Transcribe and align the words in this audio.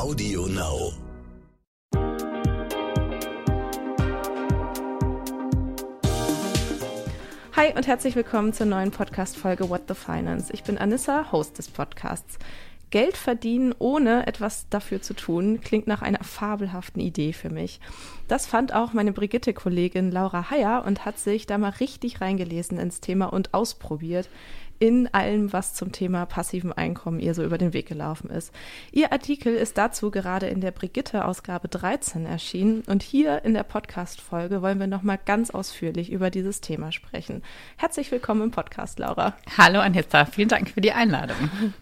Audio 0.00 0.46
Now. 0.46 0.92
Hi 7.54 7.74
und 7.76 7.86
herzlich 7.86 8.16
willkommen 8.16 8.54
zur 8.54 8.64
neuen 8.64 8.92
Podcast-Folge 8.92 9.68
What 9.68 9.82
the 9.88 9.94
Finance. 9.94 10.50
Ich 10.54 10.64
bin 10.64 10.78
Anissa, 10.78 11.30
Host 11.32 11.58
des 11.58 11.68
Podcasts. 11.68 12.38
Geld 12.88 13.18
verdienen, 13.18 13.74
ohne 13.78 14.26
etwas 14.26 14.70
dafür 14.70 15.02
zu 15.02 15.12
tun, 15.12 15.60
klingt 15.60 15.86
nach 15.86 16.00
einer 16.00 16.24
fabelhaften 16.24 17.02
Idee 17.02 17.34
für 17.34 17.50
mich. 17.50 17.78
Das 18.26 18.46
fand 18.46 18.74
auch 18.74 18.94
meine 18.94 19.12
Brigitte-Kollegin 19.12 20.10
Laura 20.10 20.50
Heyer 20.50 20.82
und 20.86 21.04
hat 21.04 21.18
sich 21.18 21.46
da 21.46 21.58
mal 21.58 21.74
richtig 21.78 22.22
reingelesen 22.22 22.78
ins 22.78 23.02
Thema 23.02 23.26
und 23.26 23.52
ausprobiert 23.52 24.30
in 24.80 25.12
allem, 25.12 25.52
was 25.52 25.74
zum 25.74 25.92
Thema 25.92 26.24
passiven 26.24 26.72
Einkommen 26.72 27.20
ihr 27.20 27.34
so 27.34 27.44
über 27.44 27.58
den 27.58 27.74
Weg 27.74 27.86
gelaufen 27.86 28.30
ist. 28.30 28.50
Ihr 28.92 29.12
Artikel 29.12 29.54
ist 29.54 29.76
dazu 29.76 30.10
gerade 30.10 30.46
in 30.46 30.62
der 30.62 30.70
Brigitte 30.70 31.26
Ausgabe 31.26 31.68
13 31.68 32.24
erschienen 32.24 32.82
und 32.86 33.02
hier 33.02 33.44
in 33.44 33.52
der 33.52 33.62
Podcast 33.62 34.22
Folge 34.22 34.62
wollen 34.62 34.80
wir 34.80 34.86
noch 34.86 35.02
mal 35.02 35.18
ganz 35.22 35.50
ausführlich 35.50 36.10
über 36.10 36.30
dieses 36.30 36.62
Thema 36.62 36.92
sprechen. 36.92 37.42
Herzlich 37.76 38.10
willkommen 38.10 38.40
im 38.44 38.50
Podcast, 38.52 38.98
Laura. 38.98 39.36
Hallo 39.58 39.80
Anissa, 39.80 40.24
vielen 40.24 40.48
Dank 40.48 40.70
für 40.70 40.80
die 40.80 40.92
Einladung. 40.92 41.36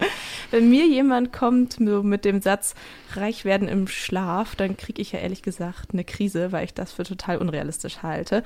Wenn 0.51 0.69
mir 0.69 0.87
jemand 0.89 1.33
kommt 1.33 1.79
mit 1.79 2.25
dem 2.25 2.41
Satz 2.43 2.75
reich 3.15 3.45
werden 3.45 3.69
im 3.69 3.87
Schlaf, 3.87 4.57
dann 4.57 4.77
kriege 4.77 5.01
ich 5.01 5.13
ja 5.13 5.21
ehrlich 5.21 5.43
gesagt 5.43 5.93
eine 5.93 6.03
Krise, 6.03 6.51
weil 6.51 6.65
ich 6.65 6.75
das 6.75 6.91
für 6.91 7.05
total 7.05 7.39
unrealistisch 7.39 8.03
halte. 8.03 8.43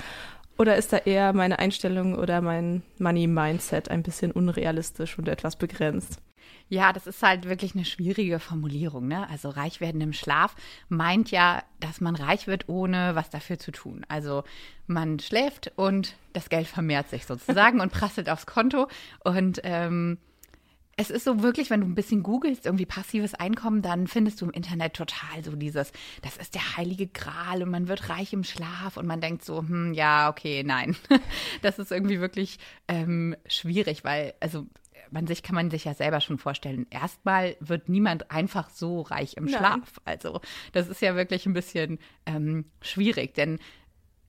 Oder 0.59 0.77
ist 0.77 0.93
da 0.93 0.99
eher 0.99 1.33
meine 1.33 1.59
Einstellung 1.59 2.15
oder 2.15 2.41
mein 2.41 2.83
Money-Mindset 2.99 3.91
ein 3.91 4.03
bisschen 4.03 4.33
unrealistisch 4.33 5.19
und 5.19 5.29
etwas 5.29 5.57
begrenzt? 5.57 6.21
Ja, 6.69 6.93
das 6.93 7.07
ist 7.07 7.23
halt 7.23 7.49
wirklich 7.49 7.75
eine 7.75 7.85
schwierige 7.85 8.39
Formulierung. 8.39 9.07
Ne? 9.09 9.29
Also 9.29 9.51
reich 9.51 9.81
werden 9.81 10.01
im 10.01 10.13
Schlaf 10.13 10.55
meint 10.89 11.31
ja, 11.31 11.63
dass 11.81 12.01
man 12.01 12.17
reich 12.17 12.47
wird, 12.47 12.69
ohne 12.69 13.15
was 13.15 13.31
dafür 13.31 13.59
zu 13.59 13.73
tun. 13.73 14.07
Also 14.09 14.45
man 14.87 15.19
schläft 15.19 15.73
und 15.77 16.17
das 16.33 16.49
Geld 16.49 16.67
vermehrt 16.67 17.11
sich 17.11 17.27
sozusagen 17.27 17.81
und 17.81 17.93
prasselt 17.93 18.31
aufs 18.31 18.47
Konto. 18.47 18.89
Und 19.23 19.61
ähm, 19.65 20.19
es 20.97 21.11
ist 21.11 21.25
so 21.25 21.43
wirklich, 21.43 21.71
wenn 21.71 21.81
du 21.81 21.87
ein 21.87 21.95
bisschen 21.95 22.23
googelst, 22.23 22.67
irgendwie 22.67 22.87
passives 22.87 23.35
Einkommen, 23.35 23.83
dann 23.83 24.07
findest 24.07 24.41
du 24.41 24.47
im 24.47 24.51
Internet 24.51 24.95
total 24.95 25.43
so 25.43 25.57
dieses, 25.57 25.93
das 26.21 26.37
ist 26.37 26.55
der 26.55 26.77
heilige 26.77 27.07
Gral 27.07 27.63
und 27.63 27.71
man 27.71 27.89
wird 27.89 28.09
reich 28.09 28.33
im 28.33 28.45
Schlaf 28.45 28.97
und 28.97 29.07
man 29.07 29.21
denkt 29.21 29.45
so, 29.45 29.59
hm, 29.59 29.95
ja, 29.95 30.29
okay, 30.29 30.63
nein. 30.65 30.97
Das 31.63 31.79
ist 31.79 31.93
irgendwie 31.93 32.21
wirklich 32.21 32.59
ähm, 32.89 33.37
schwierig, 33.47 34.05
weil, 34.05 34.35
also 34.41 34.67
man 35.13 35.27
sich 35.27 35.43
kann 35.43 35.55
man 35.55 35.71
sich 35.71 35.85
ja 35.85 35.95
selber 35.95 36.21
schon 36.21 36.39
vorstellen. 36.39 36.87
Erstmal 36.91 37.57
wird 37.61 37.89
niemand 37.89 38.31
einfach 38.31 38.71
so 38.71 39.03
reich 39.03 39.37
im 39.37 39.45
Nein. 39.45 39.55
Schlaf. 39.55 40.01
Also 40.05 40.41
das 40.73 40.89
ist 40.89 41.03
ja 41.03 41.15
wirklich 41.15 41.47
ein 41.47 41.53
bisschen 41.53 41.99
ähm, 42.27 42.65
schwierig, 42.81 43.35
denn 43.35 43.59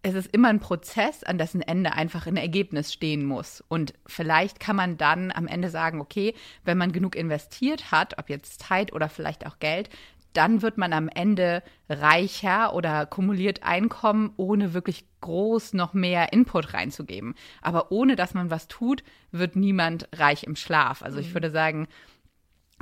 es 0.05 0.15
ist 0.15 0.33
immer 0.33 0.49
ein 0.49 0.59
Prozess, 0.59 1.23
an 1.23 1.37
dessen 1.37 1.61
Ende 1.61 1.93
einfach 1.93 2.27
ein 2.27 2.35
Ergebnis 2.35 2.91
stehen 2.91 3.25
muss. 3.25 3.63
Und 3.69 3.93
vielleicht 4.05 4.59
kann 4.59 4.75
man 4.75 4.97
dann 4.97 5.31
am 5.31 5.47
Ende 5.47 5.69
sagen, 5.69 6.01
okay, 6.01 6.35
wenn 6.65 6.77
man 6.77 6.91
genug 6.91 7.15
investiert 7.15 7.89
hat, 7.91 8.19
ob 8.19 8.29
jetzt 8.29 8.59
Zeit 8.59 8.91
oder 8.91 9.07
vielleicht 9.07 9.47
auch 9.47 9.59
Geld, 9.59 9.89
dann 10.33 10.61
wird 10.61 10.77
man 10.77 10.93
am 10.93 11.07
Ende 11.07 11.63
reicher 11.87 12.73
oder 12.73 13.05
kumuliert 13.05 13.63
Einkommen, 13.63 14.33
ohne 14.35 14.73
wirklich 14.73 15.05
groß 15.21 15.73
noch 15.73 15.93
mehr 15.93 16.33
Input 16.33 16.73
reinzugeben. 16.73 17.35
Aber 17.61 17.91
ohne 17.91 18.15
dass 18.15 18.33
man 18.33 18.49
was 18.49 18.67
tut, 18.67 19.03
wird 19.31 19.55
niemand 19.55 20.09
reich 20.11 20.43
im 20.43 20.55
Schlaf. 20.55 21.01
Also 21.01 21.19
ich 21.19 21.29
mhm. 21.29 21.33
würde 21.35 21.51
sagen, 21.51 21.87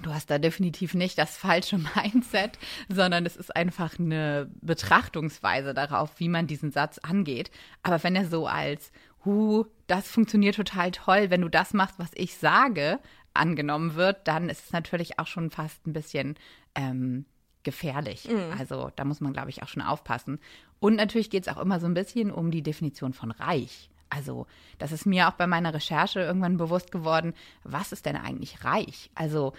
Du 0.02 0.14
hast 0.14 0.30
da 0.30 0.40
definitiv 0.40 0.94
nicht 0.94 1.18
das 1.18 1.38
falsche 1.38 1.78
Mindset, 1.96 2.58
sondern 2.90 3.26
es 3.26 3.36
ist 3.36 3.56
einfach 3.56 4.00
eine 4.00 4.50
Betrachtungsweise 4.62 5.74
darauf, 5.74 6.20
wie 6.20 6.30
man 6.30 6.48
diesen 6.48 6.72
Satz 6.72 6.98
angeht. 7.00 7.52
Aber 7.84 8.04
wenn 8.04 8.16
er 8.16 8.26
so 8.26 8.48
als, 8.48 8.92
hu, 9.26 9.66
das 9.88 10.08
funktioniert 10.08 10.56
total 10.56 10.92
toll, 10.92 11.30
wenn 11.30 11.42
du 11.42 11.50
das 11.50 11.74
machst, 11.74 12.00
was 12.00 12.12
ich 12.16 12.38
sage, 12.38 13.00
angenommen 13.34 13.96
wird, 13.96 14.28
dann 14.28 14.50
ist 14.50 14.66
es 14.66 14.72
natürlich 14.74 15.20
auch 15.20 15.28
schon 15.28 15.52
fast 15.52 15.86
ein 15.88 15.94
bisschen 15.94 16.36
ähm, 16.76 17.26
gefährlich. 17.64 18.28
Mhm. 18.28 18.58
Also 18.58 18.92
da 18.96 19.06
muss 19.06 19.22
man, 19.22 19.34
glaube 19.34 19.50
ich, 19.50 19.64
auch 19.64 19.68
schon 19.68 19.84
aufpassen. 19.84 20.40
Und 20.80 20.96
natürlich 20.96 21.30
geht 21.30 21.48
es 21.48 21.54
auch 21.54 21.62
immer 21.62 21.80
so 21.80 21.86
ein 21.86 21.94
bisschen 21.94 22.32
um 22.32 22.52
die 22.52 22.64
Definition 22.64 23.14
von 23.14 23.32
reich. 23.32 23.90
Also, 24.10 24.46
das 24.78 24.92
ist 24.92 25.06
mir 25.06 25.30
auch 25.30 25.34
bei 25.34 25.48
meiner 25.48 25.74
Recherche 25.74 26.20
irgendwann 26.20 26.58
bewusst 26.58 26.92
geworden, 26.92 27.34
was 27.64 27.94
ist 27.94 28.06
denn 28.06 28.18
eigentlich 28.18 28.66
reich? 28.66 29.10
Also, 29.16 29.54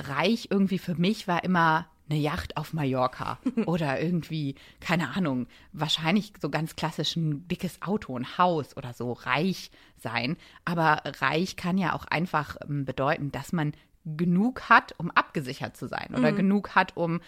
reich 0.00 0.48
irgendwie 0.50 0.78
für 0.78 0.94
mich 0.94 1.28
war 1.28 1.44
immer 1.44 1.86
eine 2.08 2.18
Yacht 2.18 2.56
auf 2.56 2.72
Mallorca 2.72 3.38
oder 3.66 4.00
irgendwie, 4.00 4.56
keine 4.80 5.16
Ahnung, 5.16 5.46
wahrscheinlich 5.72 6.32
so 6.40 6.50
ganz 6.50 6.76
klassisch 6.76 7.16
ein 7.16 7.48
dickes 7.48 7.80
Auto, 7.82 8.16
ein 8.16 8.38
Haus 8.38 8.76
oder 8.76 8.92
so, 8.92 9.12
reich 9.12 9.70
sein. 9.96 10.36
Aber 10.64 11.02
reich 11.20 11.56
kann 11.56 11.78
ja 11.78 11.94
auch 11.94 12.04
einfach 12.04 12.56
ähm, 12.68 12.84
bedeuten, 12.84 13.32
dass 13.32 13.52
man 13.52 13.72
genug 14.04 14.68
hat, 14.68 14.94
um 14.98 15.10
abgesichert 15.10 15.76
zu 15.76 15.88
sein 15.88 16.14
oder 16.14 16.32
mhm. 16.32 16.36
genug 16.36 16.74
hat, 16.74 16.96
um 16.96 17.20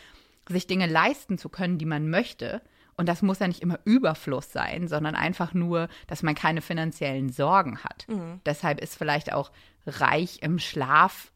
sich 0.49 0.67
Dinge 0.67 0.87
leisten 0.87 1.39
zu 1.39 1.49
können, 1.49 1.79
die 1.79 1.87
man 1.87 2.11
möchte. 2.11 2.61
Und 2.99 3.09
das 3.09 3.23
muss 3.23 3.39
ja 3.39 3.49
nicht 3.49 3.63
immer 3.63 3.79
Überfluss 3.85 4.53
sein, 4.53 4.89
sondern 4.89 5.15
einfach 5.15 5.55
nur, 5.55 5.89
dass 6.07 6.23
man 6.23 6.35
keine 6.35 6.61
finanziellen 6.61 7.31
Sorgen 7.31 7.83
hat. 7.83 8.07
Mhm. 8.09 8.41
Deshalb 8.45 8.81
ist 8.81 8.97
vielleicht 8.97 9.33
auch 9.33 9.51
reich 9.87 10.39
im 10.43 10.59
Schlaf 10.59 11.33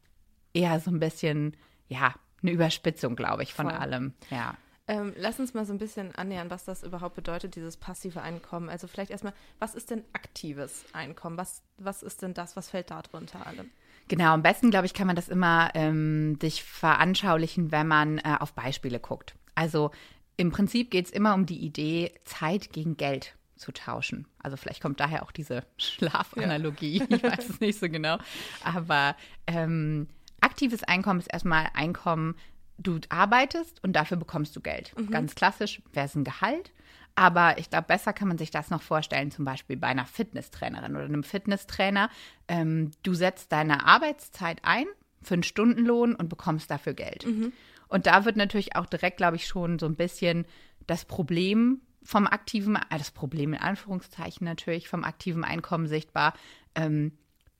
eher 0.53 0.79
so 0.79 0.91
ein 0.91 0.99
bisschen, 0.99 1.55
ja, 1.87 2.13
eine 2.41 2.51
Überspitzung, 2.51 3.15
glaube 3.15 3.43
ich, 3.43 3.53
von 3.53 3.67
Voll. 3.67 3.75
allem. 3.75 4.13
Ja. 4.29 4.55
Ähm, 4.87 5.13
lass 5.15 5.39
uns 5.39 5.53
mal 5.53 5.65
so 5.65 5.73
ein 5.73 5.77
bisschen 5.77 6.13
annähern, 6.15 6.49
was 6.49 6.65
das 6.65 6.83
überhaupt 6.83 7.15
bedeutet, 7.15 7.55
dieses 7.55 7.77
passive 7.77 8.21
Einkommen. 8.21 8.67
Also 8.67 8.87
vielleicht 8.87 9.11
erstmal, 9.11 9.33
was 9.59 9.75
ist 9.75 9.91
denn 9.91 10.03
aktives 10.13 10.85
Einkommen? 10.93 11.37
Was, 11.37 11.61
was 11.77 12.03
ist 12.03 12.21
denn 12.21 12.33
das? 12.33 12.55
Was 12.55 12.69
fällt 12.69 12.91
da 12.91 13.01
drunter 13.01 13.45
allem? 13.45 13.69
Genau, 14.07 14.33
am 14.33 14.41
besten, 14.41 14.71
glaube 14.71 14.87
ich, 14.87 14.93
kann 14.93 15.07
man 15.07 15.15
das 15.15 15.29
immer 15.29 15.69
ähm, 15.75 16.37
sich 16.41 16.63
veranschaulichen, 16.63 17.71
wenn 17.71 17.87
man 17.87 18.17
äh, 18.17 18.35
auf 18.39 18.53
Beispiele 18.53 18.99
guckt. 18.99 19.35
Also 19.55 19.91
im 20.35 20.51
Prinzip 20.51 20.91
geht 20.91 21.05
es 21.05 21.11
immer 21.11 21.35
um 21.35 21.45
die 21.45 21.59
Idee, 21.63 22.11
Zeit 22.25 22.73
gegen 22.73 22.97
Geld 22.97 23.35
zu 23.55 23.71
tauschen. 23.71 24.27
Also 24.39 24.57
vielleicht 24.57 24.81
kommt 24.81 24.99
daher 24.99 25.23
auch 25.23 25.31
diese 25.31 25.63
Schlafanalogie. 25.77 26.97
Ja. 26.97 27.05
Ich 27.09 27.23
weiß 27.23 27.49
es 27.49 27.59
nicht 27.61 27.79
so 27.79 27.87
genau. 27.87 28.17
Aber 28.63 29.15
ähm, 29.47 30.07
aktives 30.41 30.83
Einkommen 30.83 31.19
ist 31.19 31.31
erstmal 31.31 31.67
Einkommen, 31.73 32.35
du 32.77 32.99
arbeitest 33.09 33.83
und 33.83 33.93
dafür 33.93 34.17
bekommst 34.17 34.55
du 34.55 34.61
Geld. 34.61 34.93
Mhm. 34.97 35.11
Ganz 35.11 35.35
klassisch 35.35 35.81
wäre 35.93 36.05
es 36.05 36.15
ein 36.15 36.23
Gehalt. 36.23 36.71
Aber 37.15 37.57
ich 37.57 37.69
glaube, 37.69 37.87
besser 37.87 38.13
kann 38.13 38.29
man 38.29 38.37
sich 38.37 38.51
das 38.51 38.69
noch 38.69 38.81
vorstellen, 38.81 39.31
zum 39.31 39.43
Beispiel 39.43 39.75
bei 39.75 39.87
einer 39.87 40.05
Fitnesstrainerin 40.05 40.95
oder 40.95 41.05
einem 41.05 41.23
Fitnesstrainer. 41.23 42.09
Ähm, 42.47 42.91
du 43.03 43.13
setzt 43.13 43.51
deine 43.51 43.85
Arbeitszeit 43.85 44.59
ein 44.63 44.85
für 45.21 45.33
einen 45.35 45.43
Stundenlohn 45.43 46.15
und 46.15 46.29
bekommst 46.29 46.71
dafür 46.71 46.93
Geld. 46.93 47.25
Mhm. 47.25 47.51
Und 47.89 48.07
da 48.07 48.23
wird 48.25 48.37
natürlich 48.37 48.75
auch 48.75 48.85
direkt, 48.85 49.17
glaube 49.17 49.35
ich, 49.35 49.45
schon 49.45 49.77
so 49.77 49.85
ein 49.85 49.95
bisschen 49.95 50.45
das 50.87 51.05
Problem 51.05 51.81
vom 52.03 52.25
aktiven, 52.25 52.77
äh, 52.77 52.97
das 52.97 53.11
Problem 53.11 53.53
in 53.53 53.59
Anführungszeichen 53.59 54.45
natürlich, 54.45 54.87
vom 54.87 55.03
aktiven 55.03 55.43
Einkommen 55.43 55.87
sichtbar. 55.87 56.33
Ähm, 56.75 57.11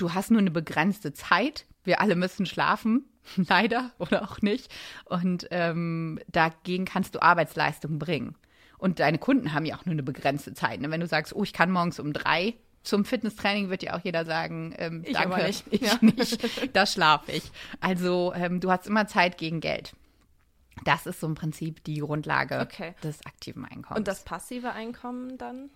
du 0.01 0.13
hast 0.13 0.31
nur 0.31 0.39
eine 0.39 0.51
begrenzte 0.51 1.13
Zeit. 1.13 1.65
Wir 1.83 2.01
alle 2.01 2.15
müssen 2.15 2.45
schlafen, 2.45 3.05
leider 3.35 3.91
oder 3.99 4.23
auch 4.23 4.41
nicht. 4.41 4.73
Und 5.05 5.47
ähm, 5.51 6.19
dagegen 6.27 6.85
kannst 6.85 7.15
du 7.15 7.21
Arbeitsleistung 7.21 7.99
bringen. 7.99 8.35
Und 8.77 8.99
deine 8.99 9.19
Kunden 9.19 9.53
haben 9.53 9.65
ja 9.65 9.75
auch 9.77 9.85
nur 9.85 9.93
eine 9.93 10.03
begrenzte 10.03 10.53
Zeit. 10.53 10.81
Ne? 10.81 10.89
Wenn 10.89 11.01
du 11.01 11.07
sagst, 11.07 11.35
oh, 11.35 11.43
ich 11.43 11.53
kann 11.53 11.71
morgens 11.71 11.99
um 11.99 12.13
drei 12.13 12.55
zum 12.81 13.05
Fitnesstraining, 13.05 13.69
wird 13.69 13.83
ja 13.83 13.95
auch 13.95 14.03
jeder 14.03 14.25
sagen, 14.25 14.73
ähm, 14.79 15.03
ich 15.05 15.13
danke, 15.13 15.43
nicht. 15.43 15.65
ich 15.71 15.81
ja. 15.81 15.97
nicht, 16.01 16.73
da 16.75 16.87
schlafe 16.87 17.31
ich. 17.31 17.51
Also 17.79 18.33
ähm, 18.35 18.59
du 18.59 18.71
hast 18.71 18.87
immer 18.87 19.05
Zeit 19.05 19.37
gegen 19.37 19.59
Geld. 19.59 19.93
Das 20.83 21.05
ist 21.05 21.19
so 21.19 21.27
im 21.27 21.35
Prinzip 21.35 21.83
die 21.83 21.99
Grundlage 21.99 22.59
okay. 22.59 22.95
des 23.03 23.23
aktiven 23.27 23.65
Einkommens. 23.65 23.99
Und 23.99 24.07
das 24.07 24.23
passive 24.23 24.71
Einkommen 24.71 25.37
dann? 25.37 25.69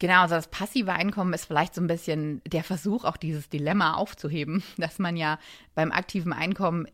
Genau, 0.00 0.22
also 0.22 0.34
das 0.34 0.48
passive 0.48 0.94
Einkommen 0.94 1.34
ist 1.34 1.44
vielleicht 1.44 1.74
so 1.74 1.82
ein 1.82 1.86
bisschen 1.86 2.40
der 2.46 2.64
Versuch, 2.64 3.04
auch 3.04 3.18
dieses 3.18 3.50
Dilemma 3.50 3.94
aufzuheben, 3.94 4.64
dass 4.78 4.98
man 4.98 5.16
ja 5.16 5.38
beim 5.74 5.92
aktiven 5.92 6.32
Einkommen 6.32 6.88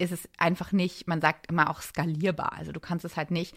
ist 0.00 0.12
es 0.12 0.28
einfach 0.38 0.70
nicht, 0.70 1.08
man 1.08 1.20
sagt 1.20 1.48
immer 1.48 1.70
auch 1.70 1.80
skalierbar. 1.80 2.52
Also 2.52 2.70
du 2.70 2.78
kannst 2.78 3.04
es 3.04 3.16
halt 3.16 3.30
nicht 3.32 3.56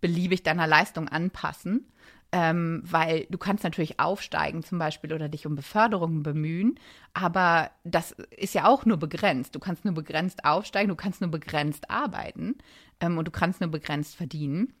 beliebig 0.00 0.42
deiner 0.42 0.66
Leistung 0.66 1.08
anpassen, 1.08 1.86
ähm, 2.32 2.82
weil 2.84 3.26
du 3.28 3.36
kannst 3.36 3.62
natürlich 3.64 4.00
aufsteigen 4.00 4.62
zum 4.62 4.78
Beispiel 4.78 5.12
oder 5.12 5.28
dich 5.28 5.46
um 5.46 5.54
Beförderungen 5.54 6.22
bemühen, 6.22 6.78
aber 7.12 7.70
das 7.84 8.12
ist 8.30 8.54
ja 8.54 8.66
auch 8.66 8.86
nur 8.86 8.96
begrenzt. 8.96 9.54
Du 9.54 9.60
kannst 9.60 9.84
nur 9.84 9.94
begrenzt 9.94 10.44
aufsteigen, 10.44 10.88
du 10.88 10.96
kannst 10.96 11.20
nur 11.20 11.30
begrenzt 11.30 11.90
arbeiten 11.90 12.56
ähm, 13.00 13.18
und 13.18 13.26
du 13.26 13.30
kannst 13.30 13.60
nur 13.60 13.70
begrenzt 13.70 14.16
verdienen. 14.16 14.74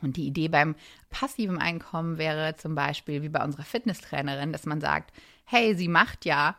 Und 0.00 0.16
die 0.16 0.26
Idee 0.26 0.48
beim 0.48 0.74
passiven 1.10 1.58
Einkommen 1.58 2.18
wäre 2.18 2.56
zum 2.56 2.74
Beispiel 2.74 3.22
wie 3.22 3.28
bei 3.28 3.44
unserer 3.44 3.64
Fitnesstrainerin, 3.64 4.52
dass 4.52 4.66
man 4.66 4.80
sagt, 4.80 5.12
hey, 5.44 5.74
sie 5.74 5.88
macht 5.88 6.24
ja, 6.24 6.56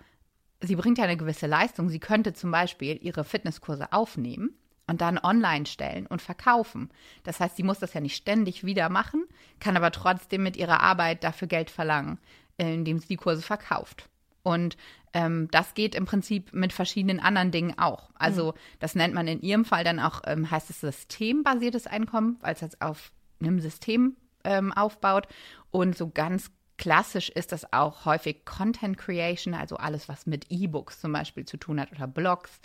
sie 0.62 0.76
bringt 0.76 0.98
ja 0.98 1.06
eine 1.06 1.18
gewisse 1.18 1.48
Leistung, 1.48 1.90
sie 1.90 2.00
könnte 2.00 2.34
zum 2.34 2.52
Beispiel 2.52 2.98
ihre 3.02 3.24
Fitnesskurse 3.24 3.92
aufnehmen, 3.92 4.56
und 4.88 5.02
dann 5.02 5.18
online 5.18 5.66
stellen 5.66 6.08
und 6.08 6.22
verkaufen. 6.22 6.90
Das 7.24 7.40
heißt, 7.40 7.56
sie 7.56 7.64
muss 7.64 7.80
das 7.80 7.94
ja 7.94 8.02
nicht 8.02 8.16
ständig 8.16 8.64
wieder 8.64 8.90
machen, 8.90 9.26
kann 9.60 9.78
aber 9.78 9.92
trotzdem 9.92 10.44
mit 10.44 10.58
ihrer 10.58 10.82
Arbeit 10.82 11.24
dafür 11.24 11.48
Geld 11.48 11.70
verlangen, 11.70 12.20
indem 12.58 13.00
sie 13.00 13.08
die 13.08 13.18
Kurse 13.18 13.42
verkauft. 13.42 14.10
Und 14.44 14.76
ähm, 15.14 15.48
das 15.52 15.74
geht 15.74 15.96
im 15.96 16.06
Prinzip 16.06 16.54
mit 16.54 16.74
verschiedenen 16.74 17.20
anderen 17.20 17.52
Dingen 17.52 17.78
auch. 17.78 18.10
Also 18.16 18.52
mhm. 18.52 18.58
das 18.80 18.96
nennt 18.96 19.14
man 19.14 19.28
in 19.28 19.42
ihrem 19.42 19.64
Fall 19.64 19.84
dann 19.84 20.00
auch, 20.00 20.22
ähm, 20.26 20.52
heißt 20.52 20.70
es 20.70 20.82
systembasiertes 20.82 21.88
Einkommen, 21.88 22.38
weil 22.42 22.54
es 22.54 22.62
jetzt 22.62 22.82
auf 22.82 23.12
einem 23.44 23.60
System 23.60 24.16
ähm, 24.44 24.72
aufbaut. 24.72 25.28
Und 25.72 25.98
so 25.98 26.10
ganz 26.10 26.52
klassisch 26.78 27.30
ist 27.30 27.52
das 27.52 27.72
auch 27.72 28.06
häufig 28.06 28.46
Content 28.46 28.98
Creation, 28.98 29.54
also 29.54 29.78
alles, 29.78 30.10
was 30.10 30.26
mit 30.26 30.48
E-Books 30.50 31.00
zum 31.00 31.14
Beispiel 31.14 31.46
zu 31.46 31.58
tun 31.58 31.80
hat 31.80 31.92
oder 31.92 32.08
Blogs, 32.08 32.60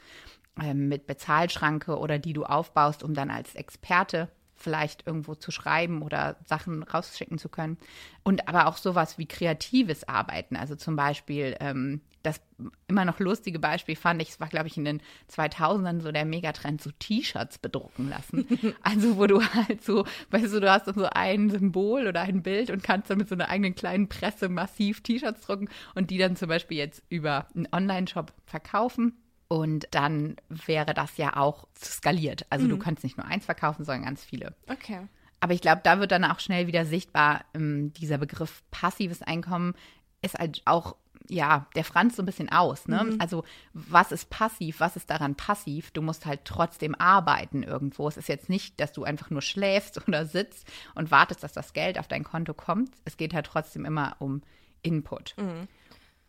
ähm, 0.60 0.88
mit 0.88 1.06
Bezahlschranke 1.06 1.98
oder 1.98 2.18
die 2.18 2.32
du 2.32 2.44
aufbaust, 2.44 3.02
um 3.02 3.14
dann 3.14 3.30
als 3.30 3.54
Experte 3.54 4.28
vielleicht 4.58 5.06
irgendwo 5.06 5.34
zu 5.34 5.50
schreiben 5.50 6.02
oder 6.02 6.36
Sachen 6.44 6.82
rausschicken 6.82 7.38
zu 7.38 7.48
können. 7.48 7.78
Und 8.22 8.48
aber 8.48 8.66
auch 8.66 8.76
sowas 8.76 9.18
wie 9.18 9.26
kreatives 9.26 10.06
Arbeiten. 10.08 10.56
Also 10.56 10.76
zum 10.76 10.96
Beispiel 10.96 11.56
ähm, 11.60 12.00
das 12.22 12.40
immer 12.88 13.04
noch 13.04 13.20
lustige 13.20 13.58
Beispiel 13.58 13.96
fand 13.96 14.20
ich, 14.20 14.30
es 14.30 14.40
war 14.40 14.48
glaube 14.48 14.66
ich 14.66 14.76
in 14.76 14.84
den 14.84 15.00
2000ern 15.30 16.00
so 16.00 16.10
der 16.10 16.24
Megatrend, 16.24 16.82
so 16.82 16.90
T-Shirts 16.98 17.58
bedrucken 17.58 18.08
lassen. 18.08 18.46
also 18.82 19.16
wo 19.16 19.26
du 19.26 19.40
halt 19.40 19.82
so, 19.82 20.04
weißt 20.30 20.52
du, 20.52 20.60
du 20.60 20.70
hast 20.70 20.88
dann 20.88 20.96
so 20.96 21.06
ein 21.06 21.50
Symbol 21.50 22.06
oder 22.06 22.22
ein 22.22 22.42
Bild 22.42 22.70
und 22.70 22.82
kannst 22.82 23.10
dann 23.10 23.18
mit 23.18 23.28
so 23.28 23.34
einer 23.34 23.48
eigenen 23.48 23.74
kleinen 23.74 24.08
Presse 24.08 24.48
massiv 24.48 25.02
T-Shirts 25.02 25.42
drucken 25.42 25.68
und 25.94 26.10
die 26.10 26.18
dann 26.18 26.36
zum 26.36 26.48
Beispiel 26.48 26.76
jetzt 26.76 27.02
über 27.08 27.46
einen 27.54 27.68
Online-Shop 27.72 28.32
verkaufen. 28.44 29.16
Und 29.48 29.88
dann 29.92 30.36
wäre 30.50 30.92
das 30.92 31.16
ja 31.16 31.36
auch 31.36 31.66
skaliert. 31.76 32.46
Also 32.50 32.66
mhm. 32.66 32.70
du 32.70 32.78
kannst 32.78 33.02
nicht 33.02 33.16
nur 33.16 33.26
eins 33.26 33.46
verkaufen, 33.46 33.84
sondern 33.84 34.04
ganz 34.04 34.22
viele. 34.22 34.54
Okay. 34.68 35.00
Aber 35.40 35.54
ich 35.54 35.60
glaube, 35.60 35.80
da 35.82 36.00
wird 36.00 36.12
dann 36.12 36.24
auch 36.24 36.40
schnell 36.40 36.66
wieder 36.66 36.84
sichtbar, 36.84 37.44
ähm, 37.54 37.92
dieser 37.94 38.18
Begriff 38.18 38.62
passives 38.70 39.22
Einkommen 39.22 39.74
ist 40.20 40.34
halt 40.34 40.62
auch, 40.64 40.96
ja, 41.28 41.66
der 41.74 41.84
franzt 41.84 42.16
so 42.16 42.22
ein 42.22 42.26
bisschen 42.26 42.50
aus. 42.50 42.88
Ne? 42.88 43.04
Mhm. 43.04 43.16
Also 43.20 43.44
was 43.72 44.12
ist 44.12 44.30
passiv, 44.30 44.80
was 44.80 44.96
ist 44.96 45.10
daran 45.10 45.34
passiv? 45.34 45.90
Du 45.92 46.02
musst 46.02 46.26
halt 46.26 46.44
trotzdem 46.44 46.94
arbeiten 46.94 47.62
irgendwo. 47.62 48.08
Es 48.08 48.16
ist 48.16 48.28
jetzt 48.28 48.48
nicht, 48.48 48.80
dass 48.80 48.92
du 48.92 49.04
einfach 49.04 49.30
nur 49.30 49.42
schläfst 49.42 50.00
oder 50.08 50.26
sitzt 50.26 50.66
und 50.94 51.10
wartest, 51.10 51.42
dass 51.42 51.52
das 51.52 51.72
Geld 51.72 51.98
auf 51.98 52.08
dein 52.08 52.24
Konto 52.24 52.52
kommt. 52.52 52.90
Es 53.04 53.16
geht 53.16 53.32
halt 53.32 53.46
trotzdem 53.46 53.84
immer 53.84 54.16
um 54.18 54.42
Input. 54.82 55.34
Mhm. 55.38 55.68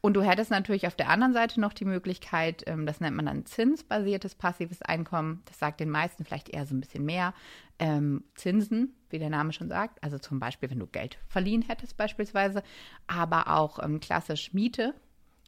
Und 0.02 0.14
du 0.14 0.22
hättest 0.22 0.50
natürlich 0.50 0.88
auf 0.88 0.96
der 0.96 1.10
anderen 1.10 1.34
Seite 1.34 1.60
noch 1.60 1.74
die 1.74 1.86
Möglichkeit, 1.86 2.64
ähm, 2.68 2.86
das 2.86 3.02
nennt 3.02 3.18
man 3.18 3.26
dann 3.26 3.46
zinsbasiertes 3.46 4.36
passives 4.36 4.82
Einkommen. 4.82 5.42
Das 5.46 5.60
sagt 5.60 5.82
den 5.82 5.90
meisten 5.90 6.24
vielleicht 6.24 6.50
eher 6.50 6.66
so 6.66 6.74
ein 6.74 6.80
bisschen 6.80 7.04
mehr. 7.04 7.34
Ähm, 7.80 8.24
Zinsen, 8.36 8.96
wie 9.10 9.20
der 9.20 9.30
Name 9.30 9.52
schon 9.52 9.68
sagt. 9.68 10.02
Also 10.02 10.18
zum 10.18 10.40
Beispiel, 10.40 10.70
wenn 10.70 10.80
du 10.80 10.88
Geld 10.88 11.18
verliehen 11.28 11.64
hättest 11.64 11.98
beispielsweise. 11.98 12.64
Aber 13.08 13.50
auch 13.50 13.84
ähm, 13.84 14.00
klassisch 14.00 14.54
Miete, 14.54 14.94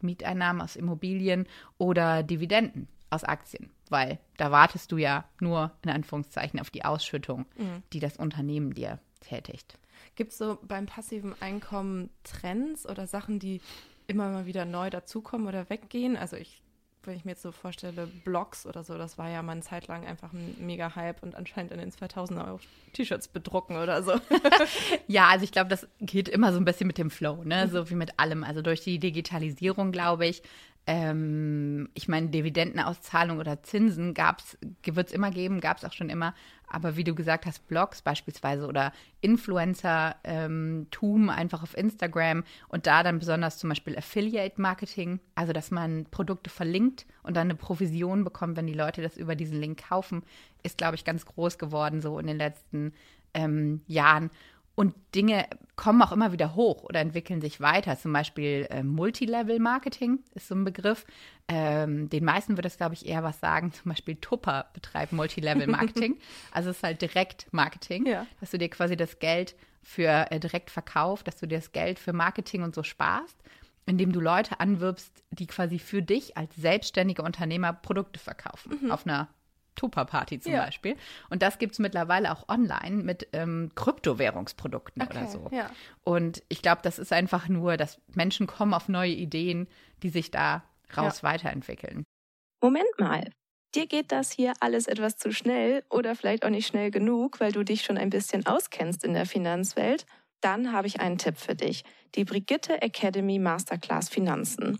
Mieteinnahmen 0.02 0.62
aus 0.62 0.76
Immobilien 0.76 1.48
oder 1.78 2.24
Dividenden 2.24 2.90
aus 3.10 3.24
Aktien. 3.24 3.70
Weil 3.90 4.20
da 4.38 4.52
wartest 4.52 4.92
du 4.92 4.98
ja 4.98 5.26
nur 5.40 5.72
in 5.84 5.92
Anführungszeichen 5.92 6.60
auf 6.60 6.70
die 6.70 6.84
Ausschüttung, 6.84 7.46
mhm. 7.58 7.84
die 7.94 8.00
das 8.00 8.18
Unternehmen 8.18 8.74
dir 8.74 9.00
tätigt. 9.22 9.78
Gibt 10.16 10.32
es 10.32 10.38
so 10.38 10.58
beim 10.64 10.88
passiven 10.88 11.36
Einkommen 11.42 12.10
Trends 12.24 12.88
oder 12.88 13.08
Sachen, 13.08 13.40
die 13.40 13.62
immer 14.12 14.30
mal 14.30 14.46
wieder 14.46 14.66
neu 14.66 14.90
dazukommen 14.90 15.48
oder 15.48 15.70
weggehen. 15.70 16.16
Also 16.16 16.36
ich, 16.36 16.62
wenn 17.04 17.16
ich 17.16 17.26
mir 17.26 17.32
jetzt 17.32 17.42
so 17.42 17.52
vorstelle, 17.52 18.08
Blogs 18.08 18.66
oder 18.66 18.84
so, 18.84 18.98
das 18.98 19.18
war 19.18 19.30
ja 19.30 19.42
mal 19.42 19.54
eine 19.54 19.62
Zeit 19.62 19.88
lang 19.88 20.06
einfach 20.06 20.34
ein 20.34 20.56
mega 20.60 20.96
Hype 20.96 21.24
und 21.24 21.36
anscheinend 21.36 21.72
in 21.72 21.80
den 21.80 21.92
2000er 21.92 22.52
auch 22.52 22.60
T-Shirts 22.94 23.30
bedrucken 23.30 23.78
oder 23.78 24.04
so. 24.04 24.14
ja, 25.08 25.28
also 25.30 25.44
ich 25.44 25.52
glaube, 25.52 25.70
das 25.70 25.88
geht 26.00 26.30
immer 26.30 26.54
so 26.54 26.60
ein 26.60 26.66
bisschen 26.66 26.88
mit 26.88 26.98
dem 26.98 27.10
Flow, 27.10 27.44
ne? 27.44 27.68
So 27.70 27.90
wie 27.90 27.96
mit 27.96 28.20
allem. 28.20 28.44
Also 28.44 28.62
durch 28.62 28.82
die 28.82 29.00
Digitalisierung, 29.00 29.92
glaube 29.92 30.28
ich, 30.28 30.44
ähm, 30.88 31.90
ich 31.94 32.08
meine, 32.08 32.30
Dividendenauszahlung 32.30 33.40
oder 33.40 33.62
Zinsen 33.64 34.16
wird 34.16 35.08
es 35.08 35.14
immer 35.14 35.32
geben, 35.32 35.62
gab 35.62 35.78
es 35.78 35.86
auch 35.86 35.94
schon 35.94 36.10
immer. 36.10 36.34
Aber 36.68 36.96
wie 36.96 37.04
du 37.04 37.14
gesagt 37.14 37.46
hast, 37.46 37.68
Blogs 37.68 38.02
beispielsweise 38.02 38.66
oder 38.66 38.94
Influencer-Tum 39.20 41.24
ähm, 41.24 41.30
einfach 41.30 41.64
auf 41.64 41.78
Instagram 41.78 42.44
und 42.70 42.88
da 42.88 43.04
dann 43.04 43.20
besonders 43.20 43.58
zum 43.58 43.70
Beispiel 43.70 43.98
Affiliate-Marketing, 43.98 45.20
also 45.36 45.54
dass 45.54 45.70
man 45.70 46.06
Produkte 46.10 46.50
verlinkt 46.50 47.06
und 47.24 47.36
dann 47.36 47.48
eine 47.48 47.56
Provision 47.56 48.24
bekommt, 48.24 48.56
wenn 48.56 48.68
die 48.68 48.74
Leute 48.74 49.02
das 49.02 49.18
über 49.18 49.36
diesen 49.36 49.60
Link 49.60 49.88
kaufen, 49.88 50.24
ist, 50.64 50.78
glaube 50.78 50.96
ich, 50.96 51.04
ganz 51.04 51.26
groß 51.26 51.58
geworden 51.58 52.02
so 52.02 52.18
in 52.20 52.28
den 52.28 52.38
letzten 52.38 52.94
ähm, 53.34 53.82
Jahren. 53.88 54.30
Und 54.76 54.96
Dinge 55.16 55.48
kommen 55.76 56.02
auch 56.02 56.12
immer 56.12 56.32
wieder 56.32 56.56
hoch 56.56 56.84
oder 56.84 57.00
entwickeln 57.00 57.42
sich 57.42 57.60
weiter. 57.60 57.98
Zum 57.98 58.14
Beispiel 58.14 58.68
äh, 58.70 58.84
Multilevel-Marketing 58.84 60.20
ist 60.34 60.48
so 60.48 60.56
ein 60.56 60.64
Begriff. 60.64 61.06
Ähm, 61.48 62.10
den 62.10 62.24
meisten 62.24 62.56
wird 62.56 62.66
es, 62.66 62.78
glaube 62.78 62.94
ich, 62.94 63.06
eher 63.06 63.24
was 63.24 63.40
sagen. 63.40 63.74
Zum 63.74 63.90
Beispiel 63.90 64.16
Tupper 64.16 64.68
betreibt 64.74 65.12
Multilevel-Marketing. 65.12 66.18
also 66.52 66.70
es 66.70 66.78
ist 66.78 66.84
halt 66.84 67.02
Direktmarketing, 67.02 68.06
ja. 68.06 68.28
dass 68.40 68.52
du 68.52 68.58
dir 68.58 68.70
quasi 68.70 68.96
das 68.96 69.20
Geld 69.20 69.56
für 69.84 70.32
äh, 70.32 70.40
direkt 70.40 70.70
verkaufst, 70.70 71.28
dass 71.28 71.38
du 71.38 71.48
dir 71.48 71.58
das 71.58 71.72
Geld 71.72 72.00
für 72.00 72.14
Marketing 72.14 72.64
und 72.64 72.76
so 72.76 72.84
sparst, 72.84 73.38
indem 73.86 74.12
du 74.12 74.20
Leute 74.20 74.60
anwirbst, 74.60 75.24
die 75.32 75.48
quasi 75.48 75.80
für 75.80 76.02
dich 76.02 76.38
als 76.38 76.56
selbstständiger 76.56 77.24
Unternehmer 77.24 77.74
Produkte 77.74 78.20
verkaufen 78.20 78.80
mhm. 78.84 78.92
auf 78.92 79.06
einer 79.06 79.28
Tupper-Party 79.76 80.40
zum 80.40 80.54
ja. 80.54 80.66
Beispiel. 80.66 80.96
Und 81.30 81.42
das 81.42 81.60
gibt 81.60 81.74
es 81.74 81.80
mittlerweile 81.80 82.32
auch 82.32 82.48
online 82.50 83.04
mit 83.04 83.28
ähm, 83.34 83.72
Kryptowährungsprodukten 83.76 85.02
okay, 85.02 85.18
oder 85.18 85.28
so. 85.28 85.50
Ja. 85.52 85.70
Und 86.04 86.44
ich 86.50 86.62
glaube, 86.62 86.82
das 86.84 87.00
ist 87.00 87.14
einfach 87.14 87.48
nur, 87.48 87.78
dass 87.78 88.00
Menschen 88.14 88.48
kommen 88.48 88.74
auf 88.74 88.90
neue 88.90 89.12
Ideen, 89.14 89.68
die 90.04 90.10
sich 90.10 90.32
da 90.32 90.64
raus 90.96 91.22
ja. 91.22 91.30
weiterentwickeln. 91.30 92.04
Moment 92.62 93.00
mal. 93.00 93.32
Dir 93.74 93.88
geht 93.88 94.12
das 94.12 94.32
hier 94.32 94.54
alles 94.60 94.88
etwas 94.88 95.16
zu 95.18 95.32
schnell 95.32 95.84
oder 95.90 96.16
vielleicht 96.16 96.44
auch 96.44 96.50
nicht 96.50 96.68
schnell 96.68 96.92
genug, 96.92 97.40
weil 97.40 97.54
du 97.54 97.64
dich 97.64 97.84
schon 97.84 97.98
ein 97.98 98.10
bisschen 98.10 98.46
auskennst 98.46 99.06
in 99.06 99.14
der 99.14 99.26
Finanzwelt? 99.26 100.06
Dann 100.42 100.74
habe 100.74 100.88
ich 100.88 101.00
einen 101.00 101.18
Tipp 101.18 101.38
für 101.38 101.56
dich. 101.56 101.86
Die 102.16 102.26
Brigitte 102.26 102.82
Academy 102.82 103.40
Masterclass 103.40 104.10
Finanzen 104.10 104.80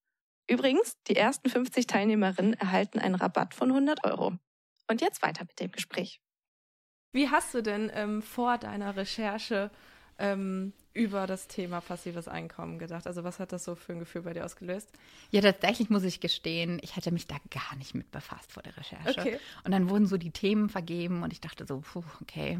Übrigens, 0.49 0.97
die 1.07 1.15
ersten 1.15 1.49
50 1.49 1.87
Teilnehmerinnen 1.87 2.53
erhalten 2.53 2.99
einen 2.99 3.15
Rabatt 3.15 3.53
von 3.53 3.69
100 3.69 4.03
Euro. 4.05 4.37
Und 4.89 5.01
jetzt 5.01 5.21
weiter 5.21 5.45
mit 5.45 5.59
dem 5.59 5.71
Gespräch. 5.71 6.19
Wie 7.13 7.29
hast 7.29 7.53
du 7.53 7.61
denn 7.61 7.91
ähm, 7.93 8.21
vor 8.21 8.57
deiner 8.57 8.95
Recherche 8.95 9.71
ähm, 10.21 10.73
über 10.93 11.25
das 11.25 11.47
Thema 11.47 11.81
passives 11.81 12.27
Einkommen 12.27 12.77
gedacht? 12.77 13.07
Also 13.07 13.23
was 13.23 13.39
hat 13.39 13.51
das 13.51 13.63
so 13.63 13.75
für 13.75 13.93
ein 13.93 13.99
Gefühl 13.99 14.23
bei 14.23 14.33
dir 14.33 14.45
ausgelöst? 14.45 14.89
Ja, 15.31 15.41
tatsächlich 15.41 15.89
muss 15.89 16.03
ich 16.03 16.19
gestehen, 16.19 16.79
ich 16.81 16.95
hatte 16.95 17.11
mich 17.11 17.27
da 17.27 17.37
gar 17.49 17.77
nicht 17.77 17.95
mit 17.95 18.11
befasst 18.11 18.51
vor 18.51 18.61
der 18.61 18.75
Recherche. 18.75 19.19
Okay. 19.19 19.39
Und 19.63 19.71
dann 19.71 19.89
wurden 19.89 20.05
so 20.05 20.17
die 20.17 20.31
Themen 20.31 20.69
vergeben 20.69 21.23
und 21.23 21.31
ich 21.31 21.41
dachte 21.41 21.65
so, 21.65 21.79
puh, 21.79 22.03
okay, 22.21 22.59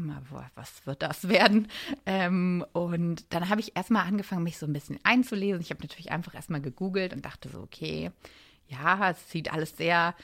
was 0.54 0.86
wird 0.86 1.02
das 1.02 1.28
werden? 1.28 1.68
Ähm, 2.06 2.64
und 2.72 3.32
dann 3.34 3.48
habe 3.48 3.60
ich 3.60 3.76
erstmal 3.76 4.06
angefangen, 4.06 4.42
mich 4.42 4.58
so 4.58 4.66
ein 4.66 4.72
bisschen 4.72 4.98
einzulesen. 5.04 5.60
Ich 5.60 5.70
habe 5.70 5.82
natürlich 5.82 6.10
einfach 6.10 6.34
erstmal 6.34 6.62
gegoogelt 6.62 7.12
und 7.12 7.24
dachte 7.24 7.48
so, 7.48 7.60
okay, 7.60 8.10
ja, 8.68 9.10
es 9.10 9.30
sieht 9.30 9.52
alles 9.52 9.76
sehr 9.76 10.14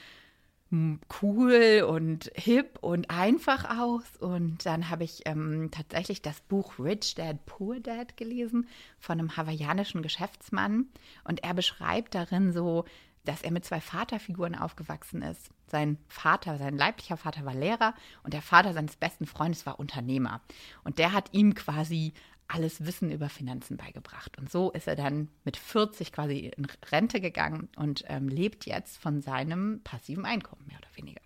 cool 0.71 1.85
und 1.87 2.31
hip 2.35 2.77
und 2.81 3.09
einfach 3.09 3.79
aus. 3.79 4.03
Und 4.19 4.65
dann 4.65 4.89
habe 4.89 5.03
ich 5.03 5.21
ähm, 5.25 5.69
tatsächlich 5.71 6.21
das 6.21 6.41
Buch 6.41 6.73
Rich 6.79 7.15
Dad, 7.15 7.45
Poor 7.45 7.79
Dad 7.79 8.17
gelesen 8.17 8.67
von 8.99 9.19
einem 9.19 9.35
hawaiianischen 9.35 10.01
Geschäftsmann. 10.01 10.87
Und 11.23 11.43
er 11.43 11.53
beschreibt 11.53 12.13
darin 12.15 12.53
so, 12.53 12.85
dass 13.25 13.41
er 13.41 13.51
mit 13.51 13.65
zwei 13.65 13.81
Vaterfiguren 13.81 14.55
aufgewachsen 14.55 15.21
ist. 15.21 15.49
Sein 15.67 15.97
Vater, 16.07 16.57
sein 16.57 16.77
leiblicher 16.77 17.17
Vater 17.17 17.45
war 17.45 17.53
Lehrer 17.53 17.93
und 18.23 18.33
der 18.33 18.41
Vater 18.41 18.73
seines 18.73 18.95
besten 18.95 19.25
Freundes 19.25 19.65
war 19.65 19.79
Unternehmer. 19.79 20.41
Und 20.83 20.97
der 20.99 21.13
hat 21.13 21.29
ihm 21.33 21.53
quasi 21.53 22.13
alles 22.49 22.85
Wissen 22.85 23.11
über 23.11 23.29
Finanzen 23.29 23.77
beigebracht. 23.77 24.37
Und 24.37 24.51
so 24.51 24.71
ist 24.71 24.87
er 24.87 24.95
dann 24.95 25.29
mit 25.45 25.55
40 25.55 26.11
quasi 26.11 26.51
in 26.55 26.67
Rente 26.91 27.21
gegangen 27.21 27.69
und 27.75 28.03
ähm, 28.07 28.27
lebt 28.27 28.65
jetzt 28.65 28.97
von 28.97 29.21
seinem 29.21 29.81
passiven 29.83 30.25
Einkommen, 30.25 30.65
mehr 30.67 30.79
oder 30.79 30.89
weniger. 30.95 31.21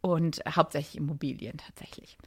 Und 0.00 0.42
hauptsächlich 0.46 0.96
Immobilien 0.96 1.56
tatsächlich. 1.56 2.18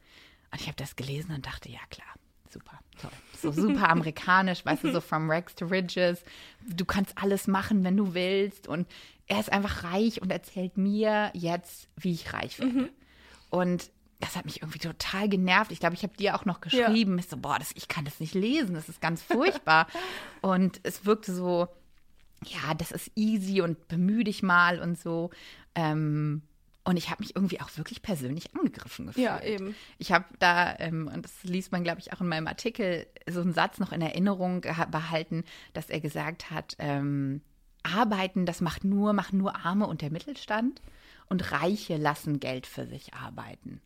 Und 0.51 0.62
ich 0.62 0.67
habe 0.67 0.77
das 0.77 0.95
gelesen 0.95 1.33
und 1.36 1.45
dachte, 1.45 1.69
ja 1.69 1.79
klar, 1.91 2.07
super, 2.50 2.79
toll. 3.00 3.12
So 3.39 3.51
super 3.51 3.89
amerikanisch, 3.91 4.65
weißt 4.65 4.83
du, 4.83 4.91
so 4.91 5.00
from 5.00 5.29
Rex 5.29 5.53
to 5.53 5.65
Riches. 5.65 6.24
Du 6.67 6.86
kannst 6.86 7.17
alles 7.21 7.45
machen, 7.45 7.83
wenn 7.83 7.97
du 7.97 8.15
willst. 8.15 8.67
Und 8.67 8.88
er 9.27 9.39
ist 9.39 9.51
einfach 9.51 9.83
reich 9.83 10.21
und 10.24 10.31
erzählt 10.31 10.75
mir 10.77 11.29
jetzt, 11.33 11.88
wie 11.97 12.13
ich 12.13 12.33
reich 12.33 12.57
werde. 12.59 12.74
Mhm. 12.74 12.89
Und 13.51 13.91
das 14.19 14.36
hat 14.36 14.45
mich 14.45 14.62
irgendwie 14.62 14.79
total 14.79 15.29
genervt. 15.29 15.71
Ich 15.71 15.79
glaube, 15.79 15.95
ich 15.95 16.03
habe 16.03 16.17
dir 16.17 16.36
auch 16.36 16.45
noch 16.45 16.62
geschrieben. 16.62 17.13
Ja. 17.13 17.19
Ich 17.19 17.27
so, 17.27 17.38
boah, 17.38 17.59
das, 17.59 17.71
ich 17.75 17.88
kann 17.88 18.05
das 18.05 18.19
nicht 18.19 18.33
lesen. 18.33 18.74
Das 18.74 18.89
ist 18.89 19.01
ganz 19.01 19.21
furchtbar. 19.21 19.88
und 20.41 20.79
es 20.83 21.05
wirkte 21.05 21.33
so, 21.33 21.67
ja, 22.43 22.74
das 22.74 22.91
ist 22.91 23.12
easy 23.15 23.62
und 23.62 23.88
bemühe 23.88 24.24
dich 24.24 24.41
mal 24.41 24.79
und 24.79 25.00
so. 25.00 25.29
Ähm, 25.75 26.41
und 26.83 26.95
ich 26.95 27.09
habe 27.09 27.21
mich 27.21 27.36
irgendwie 27.36 27.59
auch 27.59 27.69
wirklich 27.75 28.01
persönlich 28.01 28.55
angegriffen 28.55 29.07
gefühlt. 29.07 29.25
Ja, 29.25 29.41
eben. 29.41 29.75
Ich 29.97 30.12
habe 30.12 30.25
da, 30.39 30.77
ähm, 30.79 31.12
und 31.13 31.25
das 31.25 31.43
liest 31.43 31.71
man, 31.71 31.83
glaube 31.83 32.00
ich, 32.00 32.13
auch 32.13 32.21
in 32.21 32.27
meinem 32.27 32.47
Artikel, 32.47 33.05
so 33.29 33.41
einen 33.41 33.53
Satz 33.53 33.77
noch 33.77 33.91
in 33.91 34.01
Erinnerung 34.01 34.62
behalten, 34.62 35.43
dass 35.74 35.89
er 35.89 36.00
gesagt 36.00 36.50
hat, 36.50 36.75
ähm, 36.79 37.41
Arbeiten, 37.83 38.45
das 38.45 38.62
macht 38.62 38.83
nur, 38.83 39.13
machen 39.13 39.38
nur 39.38 39.57
Arme 39.65 39.86
und 39.86 40.01
der 40.01 40.12
Mittelstand 40.12 40.81
und 41.27 41.51
Reiche 41.51 41.97
lassen 41.97 42.39
Geld 42.39 42.65
für 42.65 42.88
sich 42.88 43.13
arbeiten. 43.13 43.81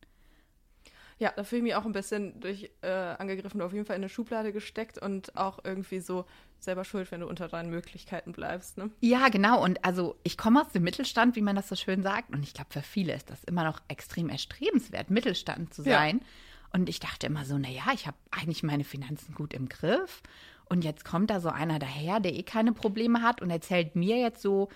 Ja, 1.22 1.32
da 1.36 1.44
fühle 1.44 1.60
ich 1.60 1.64
mich 1.66 1.76
auch 1.76 1.86
ein 1.86 1.92
bisschen 1.92 2.40
durch 2.40 2.72
äh, 2.82 2.88
angegriffen, 2.90 3.62
auf 3.62 3.74
jeden 3.74 3.86
Fall 3.86 3.96
in 3.96 4.02
eine 4.02 4.10
Schublade 4.10 4.52
gesteckt 4.52 4.98
und 4.98 5.38
auch 5.38 5.60
irgendwie 5.64 6.00
so 6.00 6.26
selber 6.58 6.84
schuld, 6.84 7.12
wenn 7.12 7.20
du 7.20 7.28
unter 7.28 7.48
deinen 7.48 7.70
Möglichkeiten 7.70 8.32
bleibst. 8.32 8.80
Ne? 8.80 8.90
Ja, 9.02 9.30
genau. 9.30 9.64
Und 9.64 9.86
also 9.86 10.16
ich 10.24 10.36
komme 10.36 10.60
aus 10.60 10.70
dem 10.70 10.82
Mittelstand, 10.82 11.36
wie 11.36 11.44
man 11.44 11.56
das 11.56 11.70
so 11.70 11.76
schön 11.76 12.02
sagt. 12.02 12.32
Und 12.32 12.42
ich 12.42 12.56
glaube, 12.56 12.72
für 12.72 12.82
viele 12.82 13.14
ist 13.14 13.30
das 13.30 13.44
immer 13.44 13.64
noch 13.64 13.84
extrem 13.88 14.30
erstrebenswert, 14.30 15.12
Mittelstand 15.12 15.72
zu 15.76 15.84
sein. 15.84 16.22
Ja. 16.22 16.26
Und 16.74 16.90
ich 16.90 17.00
dachte 17.00 17.28
immer 17.28 17.46
so, 17.46 17.60
naja, 17.60 17.84
ich 17.94 18.08
habe 18.08 18.18
eigentlich 18.32 18.64
meine 18.64 18.84
Finanzen 18.84 19.36
gut 19.36 19.54
im 19.54 19.70
Griff. 19.70 20.24
Und 20.70 20.84
jetzt 20.84 21.06
kommt 21.06 21.30
da 21.30 21.40
so 21.40 21.50
einer 21.50 21.78
daher, 21.78 22.20
der 22.20 22.34
eh 22.34 22.42
keine 22.42 22.74
Probleme 22.74 23.22
hat 23.22 23.44
und 23.44 23.52
erzählt 23.52 23.96
mir 23.96 24.18
jetzt 24.18 24.42
so, 24.42 24.70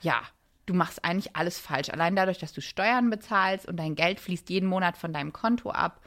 ja, 0.00 0.22
du 0.70 0.76
machst 0.76 1.04
eigentlich 1.04 1.34
alles 1.34 1.58
falsch. 1.58 1.90
Allein 1.90 2.14
dadurch, 2.14 2.38
dass 2.38 2.52
du 2.52 2.60
Steuern 2.60 3.10
bezahlst 3.10 3.66
und 3.66 3.76
dein 3.76 3.96
Geld 3.96 4.20
fließt 4.20 4.48
jeden 4.50 4.68
Monat 4.68 4.96
von 4.96 5.12
deinem 5.12 5.32
Konto 5.32 5.70
ab. 5.70 6.00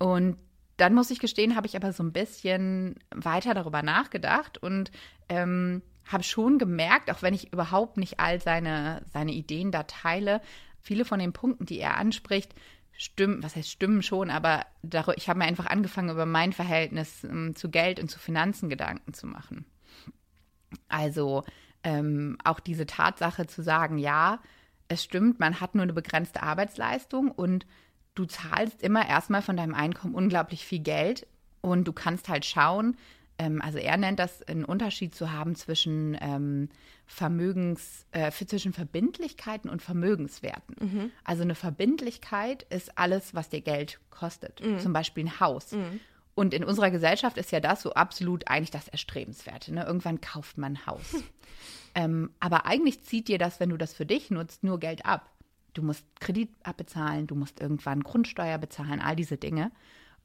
Und 0.00 0.36
dann 0.78 0.94
muss 0.94 1.12
ich 1.12 1.20
gestehen, 1.20 1.54
habe 1.54 1.68
ich 1.68 1.76
aber 1.76 1.92
so 1.92 2.02
ein 2.02 2.12
bisschen 2.12 2.96
weiter 3.14 3.54
darüber 3.54 3.82
nachgedacht 3.82 4.58
und 4.58 4.90
ähm, 5.28 5.80
habe 6.10 6.24
schon 6.24 6.58
gemerkt, 6.58 7.08
auch 7.08 7.22
wenn 7.22 7.34
ich 7.34 7.52
überhaupt 7.52 7.98
nicht 7.98 8.18
all 8.18 8.40
seine, 8.40 9.02
seine 9.12 9.30
Ideen 9.30 9.70
da 9.70 9.84
teile, 9.84 10.40
viele 10.80 11.04
von 11.04 11.20
den 11.20 11.32
Punkten, 11.32 11.64
die 11.64 11.78
er 11.78 11.98
anspricht, 11.98 12.56
stimmen, 12.90 13.44
was 13.44 13.54
heißt 13.54 13.70
stimmen 13.70 14.02
schon, 14.02 14.28
aber 14.28 14.66
ich 15.14 15.28
habe 15.28 15.38
mir 15.38 15.44
einfach 15.44 15.66
angefangen, 15.66 16.10
über 16.10 16.26
mein 16.26 16.52
Verhältnis 16.52 17.22
ähm, 17.22 17.54
zu 17.54 17.70
Geld 17.70 18.00
und 18.00 18.08
zu 18.08 18.18
Finanzen 18.18 18.68
Gedanken 18.68 19.14
zu 19.14 19.28
machen. 19.28 19.66
Also 20.88 21.44
ähm, 21.84 22.38
auch 22.44 22.60
diese 22.60 22.86
Tatsache 22.86 23.46
zu 23.46 23.62
sagen, 23.62 23.98
ja, 23.98 24.40
es 24.88 25.02
stimmt, 25.02 25.40
man 25.40 25.60
hat 25.60 25.74
nur 25.74 25.82
eine 25.82 25.92
begrenzte 25.92 26.42
Arbeitsleistung 26.42 27.30
und 27.30 27.66
du 28.14 28.26
zahlst 28.26 28.82
immer 28.82 29.08
erstmal 29.08 29.42
von 29.42 29.56
deinem 29.56 29.74
Einkommen 29.74 30.14
unglaublich 30.14 30.66
viel 30.66 30.80
Geld 30.80 31.26
und 31.60 31.84
du 31.84 31.92
kannst 31.92 32.28
halt 32.28 32.44
schauen, 32.44 32.96
ähm, 33.38 33.60
also 33.62 33.78
er 33.78 33.96
nennt 33.96 34.18
das 34.18 34.42
einen 34.42 34.64
Unterschied 34.64 35.14
zu 35.14 35.32
haben 35.32 35.54
zwischen 35.54 36.16
ähm, 36.20 36.68
Vermögens, 37.06 38.06
äh, 38.12 38.30
zwischen 38.30 38.72
Verbindlichkeiten 38.72 39.70
und 39.70 39.82
Vermögenswerten. 39.82 40.76
Mhm. 40.80 41.10
Also 41.24 41.42
eine 41.42 41.54
Verbindlichkeit 41.54 42.64
ist 42.64 42.98
alles, 42.98 43.34
was 43.34 43.48
dir 43.48 43.60
Geld 43.60 44.00
kostet, 44.10 44.64
mhm. 44.64 44.78
zum 44.78 44.92
Beispiel 44.92 45.24
ein 45.24 45.40
Haus. 45.40 45.72
Mhm. 45.72 46.00
Und 46.34 46.54
in 46.54 46.64
unserer 46.64 46.90
Gesellschaft 46.90 47.36
ist 47.36 47.52
ja 47.52 47.60
das 47.60 47.82
so 47.82 47.92
absolut 47.92 48.48
eigentlich 48.48 48.70
das 48.70 48.88
Erstrebenswerte. 48.88 49.74
Ne? 49.74 49.84
Irgendwann 49.84 50.20
kauft 50.20 50.56
man 50.56 50.74
ein 50.74 50.86
Haus. 50.86 51.22
ähm, 51.94 52.30
aber 52.40 52.66
eigentlich 52.66 53.02
zieht 53.02 53.28
dir 53.28 53.38
das, 53.38 53.60
wenn 53.60 53.68
du 53.68 53.76
das 53.76 53.92
für 53.92 54.06
dich 54.06 54.30
nutzt, 54.30 54.64
nur 54.64 54.80
Geld 54.80 55.04
ab. 55.04 55.30
Du 55.74 55.82
musst 55.82 56.04
Kredit 56.20 56.50
abbezahlen, 56.62 57.26
du 57.26 57.34
musst 57.34 57.60
irgendwann 57.60 58.02
Grundsteuer 58.02 58.58
bezahlen, 58.58 59.00
all 59.00 59.16
diese 59.16 59.36
Dinge. 59.36 59.72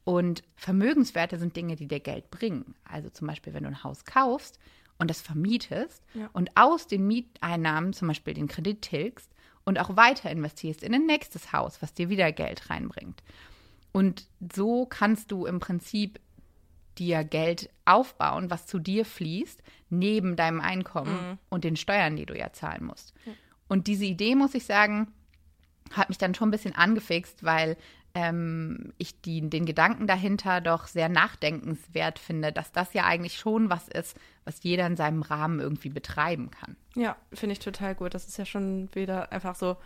Und 0.04 0.42
Vermögenswerte 0.56 1.38
sind 1.38 1.56
Dinge, 1.56 1.76
die 1.76 1.86
dir 1.88 2.00
Geld 2.00 2.30
bringen. 2.30 2.74
Also 2.84 3.10
zum 3.10 3.26
Beispiel, 3.26 3.52
wenn 3.52 3.64
du 3.64 3.68
ein 3.68 3.84
Haus 3.84 4.04
kaufst 4.04 4.58
und 4.98 5.10
das 5.10 5.20
vermietest 5.20 6.02
ja. 6.14 6.30
und 6.32 6.50
aus 6.54 6.86
den 6.86 7.06
Mieteinnahmen 7.06 7.92
zum 7.92 8.08
Beispiel 8.08 8.32
den 8.34 8.48
Kredit 8.48 8.82
tilgst 8.82 9.30
und 9.64 9.78
auch 9.78 9.96
weiter 9.96 10.30
investierst 10.30 10.82
in 10.82 10.94
ein 10.94 11.04
nächstes 11.04 11.52
Haus, 11.52 11.82
was 11.82 11.92
dir 11.92 12.08
wieder 12.08 12.32
Geld 12.32 12.70
reinbringt. 12.70 13.22
Und 13.92 14.26
so 14.52 14.86
kannst 14.86 15.30
du 15.32 15.46
im 15.46 15.60
Prinzip 15.60 16.20
dir 16.98 17.24
Geld 17.24 17.70
aufbauen, 17.84 18.50
was 18.50 18.66
zu 18.66 18.78
dir 18.78 19.04
fließt, 19.04 19.62
neben 19.90 20.36
deinem 20.36 20.60
Einkommen 20.60 21.12
mhm. 21.12 21.38
und 21.48 21.64
den 21.64 21.76
Steuern, 21.76 22.16
die 22.16 22.26
du 22.26 22.36
ja 22.36 22.52
zahlen 22.52 22.84
musst. 22.84 23.14
Mhm. 23.24 23.32
Und 23.68 23.86
diese 23.86 24.04
Idee, 24.04 24.34
muss 24.34 24.54
ich 24.54 24.64
sagen, 24.64 25.08
hat 25.92 26.08
mich 26.08 26.18
dann 26.18 26.34
schon 26.34 26.48
ein 26.48 26.52
bisschen 26.52 26.74
angefixt, 26.74 27.44
weil 27.44 27.76
ähm, 28.14 28.92
ich 28.98 29.20
die, 29.20 29.48
den 29.48 29.66
Gedanken 29.66 30.06
dahinter 30.06 30.60
doch 30.60 30.86
sehr 30.86 31.08
nachdenkenswert 31.08 32.18
finde, 32.18 32.52
dass 32.52 32.72
das 32.72 32.94
ja 32.94 33.04
eigentlich 33.04 33.38
schon 33.38 33.70
was 33.70 33.88
ist, 33.88 34.16
was 34.44 34.62
jeder 34.62 34.86
in 34.86 34.96
seinem 34.96 35.22
Rahmen 35.22 35.60
irgendwie 35.60 35.90
betreiben 35.90 36.50
kann. 36.50 36.76
Ja, 36.94 37.16
finde 37.32 37.52
ich 37.54 37.58
total 37.60 37.94
gut. 37.94 38.14
Das 38.14 38.26
ist 38.26 38.38
ja 38.38 38.46
schon 38.46 38.88
wieder 38.94 39.30
einfach 39.32 39.54
so, 39.54 39.76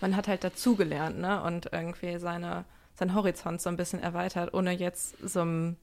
man 0.00 0.16
hat 0.16 0.28
halt 0.28 0.44
dazugelernt, 0.44 1.18
ne? 1.18 1.42
Und 1.42 1.68
irgendwie 1.72 2.18
seine 2.18 2.64
seinen 3.00 3.14
Horizont 3.14 3.60
so 3.60 3.68
ein 3.68 3.76
bisschen 3.76 4.00
erweitert, 4.00 4.54
ohne 4.54 4.72
jetzt 4.72 5.16
so 5.26 5.40
einem 5.40 5.76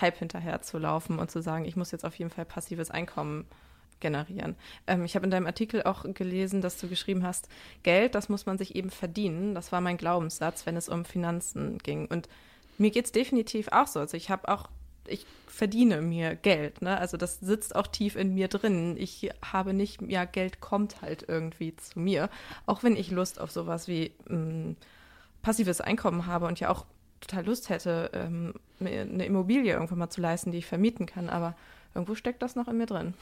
Hype 0.00 0.18
hinterher 0.18 0.62
zu 0.62 0.78
laufen 0.78 1.18
und 1.18 1.30
zu 1.30 1.42
sagen, 1.42 1.64
ich 1.64 1.76
muss 1.76 1.90
jetzt 1.90 2.04
auf 2.04 2.14
jeden 2.14 2.30
Fall 2.30 2.44
passives 2.44 2.90
Einkommen 2.90 3.46
generieren. 4.00 4.54
Ähm, 4.86 5.04
ich 5.04 5.16
habe 5.16 5.24
in 5.24 5.30
deinem 5.30 5.46
Artikel 5.46 5.82
auch 5.82 6.04
gelesen, 6.14 6.60
dass 6.60 6.78
du 6.78 6.86
geschrieben 6.86 7.24
hast, 7.24 7.48
Geld, 7.82 8.14
das 8.14 8.28
muss 8.28 8.46
man 8.46 8.58
sich 8.58 8.76
eben 8.76 8.90
verdienen. 8.90 9.54
Das 9.54 9.72
war 9.72 9.80
mein 9.80 9.96
Glaubenssatz, 9.96 10.66
wenn 10.66 10.76
es 10.76 10.88
um 10.88 11.04
Finanzen 11.04 11.78
ging. 11.78 12.06
Und 12.06 12.28
mir 12.76 12.90
geht 12.90 13.06
es 13.06 13.12
definitiv 13.12 13.68
auch 13.72 13.88
so. 13.88 13.98
Also 13.98 14.16
ich 14.16 14.30
habe 14.30 14.48
auch, 14.48 14.68
ich 15.06 15.26
verdiene 15.48 16.02
mir 16.02 16.36
Geld. 16.36 16.82
Ne? 16.82 16.96
Also 16.98 17.16
das 17.16 17.40
sitzt 17.40 17.74
auch 17.74 17.88
tief 17.88 18.14
in 18.14 18.34
mir 18.34 18.48
drin. 18.48 18.96
Ich 18.98 19.30
habe 19.42 19.72
nicht, 19.72 20.02
ja, 20.02 20.26
Geld 20.26 20.60
kommt 20.60 21.00
halt 21.00 21.24
irgendwie 21.26 21.74
zu 21.74 21.98
mir. 21.98 22.28
Auch 22.66 22.84
wenn 22.84 22.94
ich 22.94 23.10
Lust 23.10 23.40
auf 23.40 23.50
sowas 23.50 23.88
wie 23.88 24.12
mh, 24.28 24.36
mm, 24.36 24.76
passives 25.42 25.80
Einkommen 25.80 26.26
habe 26.26 26.46
und 26.46 26.60
ja 26.60 26.70
auch 26.70 26.86
total 27.20 27.44
Lust 27.46 27.68
hätte, 27.68 28.10
ähm, 28.12 28.54
eine 28.80 29.24
Immobilie 29.24 29.72
irgendwann 29.72 29.98
mal 29.98 30.10
zu 30.10 30.20
leisten, 30.20 30.52
die 30.52 30.58
ich 30.58 30.66
vermieten 30.66 31.06
kann. 31.06 31.28
Aber 31.28 31.54
irgendwo 31.94 32.14
steckt 32.14 32.42
das 32.42 32.56
noch 32.56 32.68
in 32.68 32.78
mir 32.78 32.86
drin. 32.86 33.14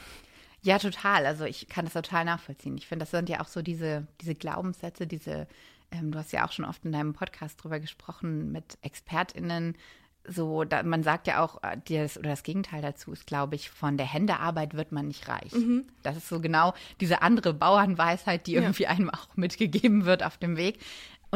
Ja, 0.63 0.79
total. 0.79 1.27
Also 1.27 1.45
ich 1.45 1.69
kann 1.69 1.85
das 1.85 1.95
total 1.95 2.25
nachvollziehen. 2.25 2.77
Ich 2.77 2.87
finde, 2.87 3.05
das 3.05 3.11
sind 3.11 3.29
ja 3.29 3.41
auch 3.41 3.49
so 3.49 3.63
diese, 3.63 4.07
diese 4.21 4.35
Glaubenssätze, 4.35 5.07
diese, 5.07 5.47
ähm, 5.93 6.11
du 6.11 6.19
hast 6.19 6.33
ja 6.33 6.45
auch 6.45 6.53
schon 6.53 6.65
oft 6.65 6.85
in 6.85 6.93
deinem 6.93 7.13
Podcast 7.13 7.63
drüber 7.63 7.79
gesprochen 7.79 8.51
mit 8.53 8.77
ExpertInnen. 8.83 9.77
So, 10.29 10.65
da, 10.65 10.83
man 10.83 11.05
sagt 11.05 11.29
ja 11.29 11.41
auch, 11.41 11.63
äh, 11.63 11.77
das, 11.89 12.19
oder 12.19 12.31
das 12.31 12.43
Gegenteil 12.43 12.83
dazu 12.83 13.13
ist, 13.13 13.27
glaube 13.29 13.55
ich, 13.55 13.71
von 13.71 13.97
der 13.97 14.07
Händearbeit 14.13 14.75
wird 14.75 14.91
man 14.91 15.07
nicht 15.07 15.29
reich. 15.29 15.53
Mhm. 15.53 15.85
Das 16.03 16.17
ist 16.17 16.29
so 16.29 16.41
genau 16.41 16.75
diese 17.01 17.23
andere 17.23 17.55
Bauernweisheit, 17.55 18.49
die 18.49 18.55
irgendwie 18.55 18.85
ja. 18.85 18.89
einem 18.91 19.11
auch 19.11 19.29
mitgegeben 19.37 20.05
wird 20.05 20.25
auf 20.25 20.37
dem 20.37 20.57
Weg. 20.57 20.81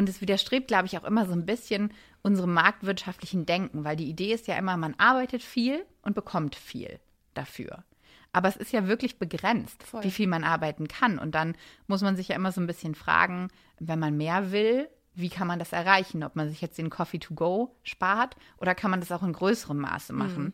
Und 0.01 0.09
es 0.09 0.23
widerstrebt, 0.23 0.67
glaube 0.67 0.87
ich, 0.87 0.97
auch 0.97 1.05
immer 1.05 1.27
so 1.27 1.35
ein 1.35 1.45
bisschen 1.45 1.93
unserem 2.23 2.55
marktwirtschaftlichen 2.55 3.45
Denken, 3.45 3.85
weil 3.85 3.97
die 3.97 4.09
Idee 4.09 4.33
ist 4.33 4.47
ja 4.47 4.57
immer, 4.57 4.79
man 4.79 4.95
arbeitet 4.97 5.43
viel 5.43 5.85
und 6.01 6.15
bekommt 6.15 6.57
viel 6.57 6.99
dafür. 7.35 7.85
Aber 8.33 8.49
es 8.49 8.57
ist 8.57 8.73
ja 8.73 8.87
wirklich 8.87 9.19
begrenzt, 9.19 9.83
Voll. 9.83 10.03
wie 10.03 10.11
viel 10.11 10.27
man 10.27 10.43
arbeiten 10.43 10.89
kann. 10.89 11.19
Und 11.19 11.35
dann 11.35 11.55
muss 11.87 12.01
man 12.01 12.17
sich 12.17 12.29
ja 12.29 12.37
immer 12.37 12.51
so 12.51 12.63
ein 12.63 12.67
bisschen 12.67 12.95
fragen, 12.95 13.49
wenn 13.79 13.99
man 13.99 14.17
mehr 14.17 14.53
will, 14.53 14.89
wie 15.13 15.29
kann 15.29 15.47
man 15.47 15.59
das 15.59 15.75
erreichen? 15.75 16.25
Ob 16.25 16.35
man 16.35 16.49
sich 16.49 16.63
jetzt 16.63 16.79
den 16.79 16.89
Coffee 16.89 17.19
to 17.19 17.35
go 17.35 17.77
spart 17.83 18.37
oder 18.57 18.75
kann 18.75 18.91
man 18.91 19.01
das 19.01 19.13
auch 19.13 19.23
in 19.23 19.35
größerem 19.35 19.77
Maße 19.77 20.15
machen? 20.15 20.45
Mhm. 20.45 20.53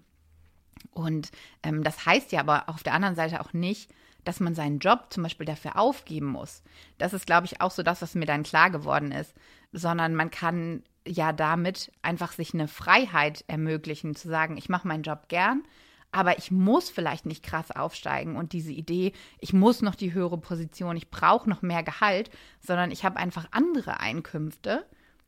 Und 0.90 1.30
ähm, 1.62 1.84
das 1.84 2.04
heißt 2.04 2.32
ja 2.32 2.40
aber 2.40 2.68
auf 2.68 2.82
der 2.82 2.94
anderen 2.94 3.14
Seite 3.14 3.40
auch 3.40 3.52
nicht, 3.52 3.92
dass 4.26 4.40
man 4.40 4.54
seinen 4.54 4.80
Job 4.80 5.06
zum 5.10 5.22
Beispiel 5.22 5.46
dafür 5.46 5.78
aufgeben 5.78 6.26
muss. 6.26 6.62
Das 6.98 7.12
ist, 7.12 7.26
glaube 7.26 7.46
ich, 7.46 7.60
auch 7.60 7.70
so 7.70 7.82
das, 7.82 8.02
was 8.02 8.14
mir 8.14 8.26
dann 8.26 8.42
klar 8.42 8.70
geworden 8.70 9.12
ist. 9.12 9.34
Sondern 9.72 10.14
man 10.14 10.30
kann 10.30 10.82
ja 11.06 11.32
damit 11.32 11.92
einfach 12.02 12.32
sich 12.32 12.52
eine 12.52 12.66
Freiheit 12.66 13.44
ermöglichen, 13.46 14.16
zu 14.16 14.28
sagen, 14.28 14.56
ich 14.56 14.68
mache 14.68 14.88
meinen 14.88 15.04
Job 15.04 15.28
gern, 15.28 15.62
aber 16.10 16.38
ich 16.38 16.50
muss 16.50 16.90
vielleicht 16.90 17.26
nicht 17.26 17.44
krass 17.44 17.70
aufsteigen 17.70 18.36
und 18.36 18.52
diese 18.52 18.72
Idee, 18.72 19.12
ich 19.38 19.52
muss 19.52 19.82
noch 19.82 19.94
die 19.94 20.12
höhere 20.12 20.38
Position, 20.38 20.96
ich 20.96 21.10
brauche 21.10 21.48
noch 21.48 21.62
mehr 21.62 21.82
Gehalt, 21.82 22.30
sondern 22.60 22.90
ich 22.90 23.04
habe 23.04 23.18
einfach 23.18 23.46
andere 23.52 24.00
Einkünfte, 24.00 24.86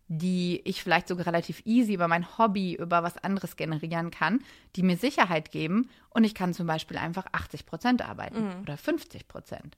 die 0.09 0.63
ich 0.65 0.83
vielleicht 0.83 1.07
sogar 1.07 1.27
relativ 1.27 1.63
easy 1.67 1.95
über 1.95 2.09
mein 2.09 2.39
Hobby, 2.39 2.75
über 2.75 3.03
was 3.03 3.19
anderes 3.19 3.57
generieren 3.57 4.11
kann, 4.11 4.41
die 4.75 4.83
mir 4.83 4.97
Sicherheit 4.97 5.51
geben 5.51 5.91
und 6.11 6.25
ich 6.25 6.35
kann 6.35 6.55
zum 6.55 6.67
Beispiel 6.67 6.97
einfach 6.97 7.27
80 7.33 7.67
Prozent 7.67 8.03
arbeiten 8.03 8.47
mhm. 8.47 8.63
oder 8.63 8.77
50 8.77 9.29
Prozent. 9.29 9.77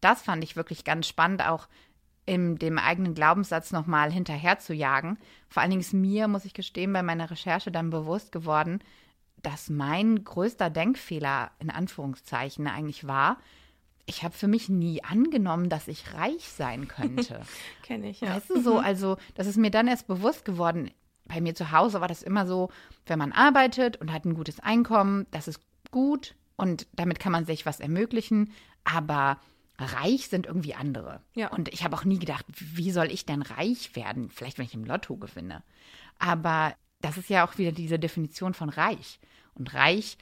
Das 0.00 0.22
fand 0.22 0.44
ich 0.44 0.54
wirklich 0.54 0.84
ganz 0.84 1.08
spannend, 1.08 1.46
auch 1.46 1.66
in 2.26 2.56
dem 2.56 2.78
eigenen 2.78 3.14
Glaubenssatz 3.14 3.72
nochmal 3.72 4.12
hinterher 4.12 4.58
zu 4.58 4.74
jagen. 4.74 5.18
Vor 5.48 5.62
allen 5.62 5.70
Dingen 5.70 5.80
ist 5.80 5.94
mir, 5.94 6.28
muss 6.28 6.44
ich 6.44 6.54
gestehen, 6.54 6.92
bei 6.92 7.02
meiner 7.02 7.30
Recherche 7.30 7.70
dann 7.70 7.90
bewusst 7.90 8.32
geworden, 8.32 8.80
dass 9.42 9.68
mein 9.70 10.24
größter 10.24 10.70
Denkfehler 10.70 11.50
in 11.58 11.70
Anführungszeichen 11.70 12.66
eigentlich 12.66 13.06
war, 13.06 13.38
ich 14.06 14.22
habe 14.22 14.34
für 14.34 14.48
mich 14.48 14.68
nie 14.68 15.02
angenommen, 15.02 15.68
dass 15.68 15.88
ich 15.88 16.14
reich 16.14 16.48
sein 16.48 16.88
könnte. 16.88 17.40
Kenne 17.82 18.10
ich, 18.10 18.20
ja. 18.20 18.36
Weißt 18.36 18.50
du, 18.50 18.60
so, 18.60 18.74
mhm. 18.74 18.84
also, 18.84 19.16
das 19.34 19.46
ist 19.46 19.56
mir 19.56 19.70
dann 19.70 19.88
erst 19.88 20.06
bewusst 20.06 20.44
geworden. 20.44 20.90
Bei 21.24 21.40
mir 21.40 21.54
zu 21.54 21.72
Hause 21.72 22.00
war 22.00 22.08
das 22.08 22.22
immer 22.22 22.46
so, 22.46 22.70
wenn 23.06 23.18
man 23.18 23.32
arbeitet 23.32 23.96
und 23.96 24.12
hat 24.12 24.24
ein 24.24 24.34
gutes 24.34 24.60
Einkommen, 24.60 25.26
das 25.30 25.48
ist 25.48 25.60
gut 25.90 26.34
und 26.56 26.86
damit 26.92 27.18
kann 27.18 27.32
man 27.32 27.46
sich 27.46 27.64
was 27.64 27.80
ermöglichen, 27.80 28.52
aber 28.84 29.38
reich 29.78 30.28
sind 30.28 30.46
irgendwie 30.46 30.74
andere. 30.74 31.20
Ja. 31.34 31.48
Und 31.48 31.68
ich 31.72 31.82
habe 31.82 31.96
auch 31.96 32.04
nie 32.04 32.18
gedacht, 32.18 32.44
wie 32.48 32.90
soll 32.90 33.10
ich 33.10 33.26
denn 33.26 33.42
reich 33.42 33.96
werden? 33.96 34.30
Vielleicht, 34.30 34.58
wenn 34.58 34.66
ich 34.66 34.74
im 34.74 34.84
Lotto 34.84 35.16
gewinne. 35.16 35.62
Aber 36.18 36.74
das 37.00 37.16
ist 37.16 37.28
ja 37.28 37.46
auch 37.46 37.58
wieder 37.58 37.72
diese 37.72 37.98
Definition 37.98 38.54
von 38.54 38.68
reich. 38.68 39.18
Und 39.54 39.74
reich 39.74 40.16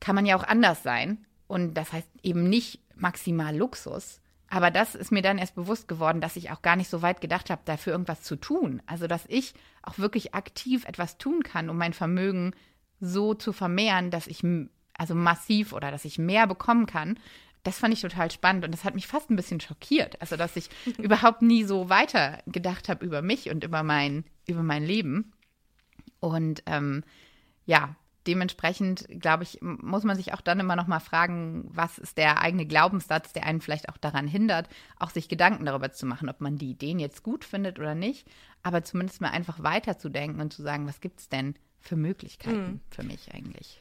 kann 0.00 0.14
man 0.14 0.26
ja 0.26 0.36
auch 0.36 0.44
anders 0.44 0.82
sein. 0.82 1.26
Und 1.48 1.74
das 1.74 1.92
heißt 1.92 2.08
eben 2.22 2.48
nicht 2.48 2.80
maximal 2.96 3.56
Luxus. 3.56 4.20
Aber 4.52 4.70
das 4.70 4.94
ist 4.94 5.10
mir 5.10 5.22
dann 5.22 5.38
erst 5.38 5.54
bewusst 5.54 5.88
geworden, 5.88 6.20
dass 6.20 6.36
ich 6.36 6.50
auch 6.50 6.60
gar 6.60 6.76
nicht 6.76 6.90
so 6.90 7.00
weit 7.00 7.22
gedacht 7.22 7.48
habe, 7.48 7.62
dafür 7.64 7.94
irgendwas 7.94 8.22
zu 8.22 8.36
tun. 8.36 8.82
Also, 8.84 9.06
dass 9.06 9.24
ich 9.28 9.54
auch 9.82 9.98
wirklich 9.98 10.34
aktiv 10.34 10.84
etwas 10.84 11.16
tun 11.16 11.42
kann, 11.42 11.70
um 11.70 11.78
mein 11.78 11.94
Vermögen 11.94 12.52
so 13.00 13.32
zu 13.32 13.54
vermehren, 13.54 14.10
dass 14.10 14.26
ich 14.26 14.44
also 14.92 15.14
massiv 15.14 15.72
oder 15.72 15.90
dass 15.90 16.04
ich 16.04 16.18
mehr 16.18 16.46
bekommen 16.46 16.84
kann. 16.84 17.18
Das 17.62 17.78
fand 17.78 17.94
ich 17.94 18.02
total 18.02 18.30
spannend 18.30 18.64
und 18.66 18.72
das 18.72 18.84
hat 18.84 18.94
mich 18.94 19.06
fast 19.06 19.30
ein 19.30 19.36
bisschen 19.36 19.60
schockiert. 19.60 20.20
Also, 20.20 20.36
dass 20.36 20.54
ich 20.54 20.68
überhaupt 20.98 21.40
nie 21.40 21.64
so 21.64 21.88
weiter 21.88 22.42
gedacht 22.46 22.90
habe 22.90 23.06
über 23.06 23.22
mich 23.22 23.48
und 23.48 23.64
über 23.64 23.82
mein, 23.82 24.24
über 24.46 24.62
mein 24.62 24.84
Leben. 24.84 25.32
Und 26.20 26.62
ähm, 26.66 27.04
ja, 27.64 27.96
dementsprechend, 28.26 29.06
glaube 29.08 29.42
ich, 29.42 29.58
muss 29.60 30.04
man 30.04 30.16
sich 30.16 30.32
auch 30.34 30.40
dann 30.40 30.60
immer 30.60 30.76
noch 30.76 30.86
mal 30.86 31.00
fragen, 31.00 31.68
was 31.72 31.98
ist 31.98 32.18
der 32.18 32.40
eigene 32.40 32.66
Glaubenssatz, 32.66 33.32
der 33.32 33.44
einen 33.46 33.60
vielleicht 33.60 33.88
auch 33.88 33.96
daran 33.96 34.26
hindert, 34.26 34.68
auch 34.98 35.10
sich 35.10 35.28
Gedanken 35.28 35.64
darüber 35.64 35.92
zu 35.92 36.06
machen, 36.06 36.28
ob 36.28 36.40
man 36.40 36.58
die 36.58 36.70
Ideen 36.70 36.98
jetzt 36.98 37.22
gut 37.22 37.44
findet 37.44 37.78
oder 37.78 37.94
nicht, 37.94 38.28
aber 38.62 38.84
zumindest 38.84 39.20
mal 39.20 39.30
einfach 39.30 39.62
weiterzudenken 39.62 40.40
und 40.40 40.52
zu 40.52 40.62
sagen, 40.62 40.86
was 40.86 41.00
gibt 41.00 41.20
es 41.20 41.28
denn 41.28 41.54
für 41.80 41.96
Möglichkeiten 41.96 42.56
mhm. 42.56 42.80
für 42.90 43.02
mich 43.02 43.34
eigentlich. 43.34 43.80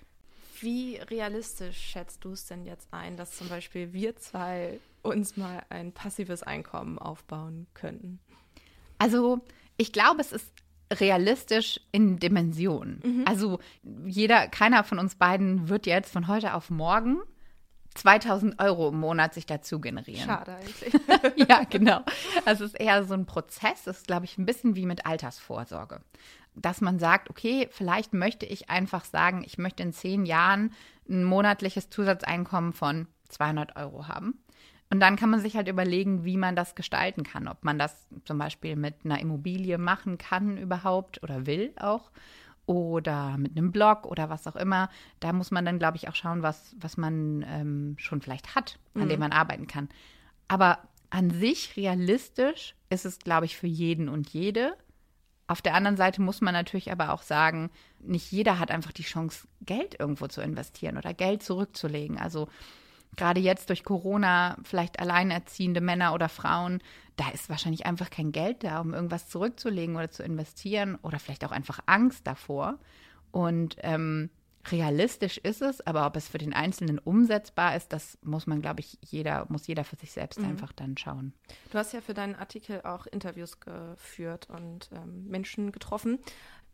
Wie 0.59 0.97
realistisch 0.97 1.77
schätzt 1.77 2.23
du 2.23 2.33
es 2.33 2.45
denn 2.45 2.65
jetzt 2.65 2.87
ein, 2.91 3.17
dass 3.17 3.37
zum 3.37 3.47
Beispiel 3.49 3.93
wir 3.93 4.15
zwei 4.17 4.79
uns 5.01 5.37
mal 5.37 5.63
ein 5.69 5.91
passives 5.91 6.43
Einkommen 6.43 6.99
aufbauen 6.99 7.67
könnten? 7.73 8.19
Also 8.97 9.41
ich 9.77 9.91
glaube, 9.91 10.21
es 10.21 10.31
ist 10.31 10.51
realistisch 10.99 11.79
in 11.91 12.19
Dimensionen. 12.19 13.01
Mhm. 13.03 13.25
Also 13.25 13.59
jeder, 14.05 14.47
keiner 14.47 14.83
von 14.83 14.99
uns 14.99 15.15
beiden 15.15 15.69
wird 15.69 15.85
jetzt 15.85 16.11
von 16.11 16.27
heute 16.27 16.53
auf 16.53 16.69
morgen 16.69 17.21
2000 17.95 18.59
Euro 18.59 18.89
im 18.89 18.99
Monat 18.99 19.33
sich 19.33 19.45
dazu 19.45 19.79
generieren. 19.79 20.25
Schade 20.25 20.55
eigentlich. 20.55 20.93
ja, 21.49 21.63
genau. 21.69 22.01
Also 22.45 22.63
es 22.63 22.73
ist 22.73 22.79
eher 22.79 23.03
so 23.03 23.13
ein 23.13 23.25
Prozess, 23.25 23.83
das 23.83 23.97
ist, 23.97 24.07
glaube 24.07 24.25
ich, 24.25 24.37
ein 24.37 24.45
bisschen 24.45 24.75
wie 24.75 24.85
mit 24.85 25.05
Altersvorsorge. 25.05 26.01
Dass 26.55 26.81
man 26.81 26.99
sagt, 26.99 27.29
okay, 27.29 27.67
vielleicht 27.71 28.13
möchte 28.13 28.45
ich 28.45 28.69
einfach 28.69 29.05
sagen, 29.05 29.43
ich 29.45 29.57
möchte 29.57 29.83
in 29.83 29.93
zehn 29.93 30.25
Jahren 30.25 30.73
ein 31.09 31.23
monatliches 31.23 31.89
Zusatzeinkommen 31.89 32.73
von 32.73 33.07
200 33.29 33.75
Euro 33.75 34.07
haben. 34.07 34.41
Und 34.91 34.99
dann 34.99 35.15
kann 35.15 35.29
man 35.29 35.39
sich 35.39 35.55
halt 35.55 35.69
überlegen, 35.69 36.25
wie 36.25 36.35
man 36.35 36.55
das 36.55 36.75
gestalten 36.75 37.23
kann. 37.23 37.47
Ob 37.47 37.63
man 37.63 37.79
das 37.79 38.07
zum 38.25 38.37
Beispiel 38.37 38.75
mit 38.75 39.05
einer 39.05 39.21
Immobilie 39.21 39.77
machen 39.77 40.17
kann 40.17 40.57
überhaupt 40.57 41.23
oder 41.23 41.45
will 41.45 41.71
auch. 41.77 42.11
Oder 42.65 43.37
mit 43.37 43.57
einem 43.57 43.71
Blog 43.71 44.05
oder 44.05 44.29
was 44.29 44.47
auch 44.47 44.57
immer. 44.57 44.89
Da 45.21 45.31
muss 45.31 45.49
man 45.49 45.63
dann, 45.63 45.79
glaube 45.79 45.95
ich, 45.95 46.09
auch 46.09 46.15
schauen, 46.15 46.43
was, 46.43 46.75
was 46.77 46.97
man 46.97 47.45
ähm, 47.47 47.95
schon 47.97 48.21
vielleicht 48.21 48.53
hat, 48.53 48.79
an 48.93 49.05
mhm. 49.05 49.09
dem 49.09 49.19
man 49.21 49.31
arbeiten 49.31 49.65
kann. 49.65 49.87
Aber 50.49 50.79
an 51.09 51.29
sich 51.29 51.77
realistisch 51.77 52.75
ist 52.89 53.05
es, 53.05 53.19
glaube 53.19 53.45
ich, 53.45 53.55
für 53.55 53.67
jeden 53.67 54.09
und 54.09 54.29
jede. 54.31 54.75
Auf 55.47 55.61
der 55.61 55.73
anderen 55.73 55.97
Seite 55.97 56.21
muss 56.21 56.41
man 56.41 56.53
natürlich 56.53 56.91
aber 56.91 57.13
auch 57.13 57.21
sagen, 57.21 57.71
nicht 57.99 58.29
jeder 58.31 58.59
hat 58.59 58.71
einfach 58.71 58.91
die 58.91 59.03
Chance, 59.03 59.47
Geld 59.61 59.97
irgendwo 59.99 60.27
zu 60.27 60.41
investieren 60.41 60.97
oder 60.97 61.13
Geld 61.13 61.43
zurückzulegen. 61.43 62.17
Also 62.17 62.49
gerade 63.17 63.39
jetzt 63.39 63.69
durch 63.69 63.83
Corona 63.83 64.57
vielleicht 64.63 64.99
alleinerziehende 64.99 65.81
Männer 65.81 66.13
oder 66.13 66.29
Frauen, 66.29 66.81
da 67.17 67.29
ist 67.29 67.49
wahrscheinlich 67.49 67.85
einfach 67.85 68.09
kein 68.09 68.31
Geld 68.31 68.63
da, 68.63 68.79
um 68.79 68.93
irgendwas 68.93 69.27
zurückzulegen 69.27 69.95
oder 69.95 70.09
zu 70.09 70.23
investieren 70.23 70.97
oder 71.01 71.19
vielleicht 71.19 71.45
auch 71.45 71.51
einfach 71.51 71.79
Angst 71.85 72.25
davor. 72.25 72.79
Und 73.31 73.77
ähm, 73.81 74.29
realistisch 74.69 75.37
ist 75.37 75.61
es, 75.61 75.85
aber 75.85 76.05
ob 76.05 76.15
es 76.15 76.27
für 76.27 76.37
den 76.37 76.53
Einzelnen 76.53 76.99
umsetzbar 76.99 77.75
ist, 77.75 77.93
das 77.93 78.17
muss 78.21 78.47
man, 78.47 78.61
glaube 78.61 78.81
ich, 78.81 78.97
jeder, 79.01 79.45
muss 79.49 79.67
jeder 79.67 79.83
für 79.83 79.95
sich 79.95 80.11
selbst 80.11 80.39
mhm. 80.39 80.49
einfach 80.49 80.71
dann 80.71 80.97
schauen. 80.97 81.33
Du 81.71 81.77
hast 81.77 81.93
ja 81.93 82.01
für 82.01 82.13
deinen 82.13 82.35
Artikel 82.35 82.81
auch 82.81 83.07
Interviews 83.07 83.59
geführt 83.59 84.47
und 84.49 84.89
ähm, 84.93 85.27
Menschen 85.27 85.71
getroffen. 85.71 86.19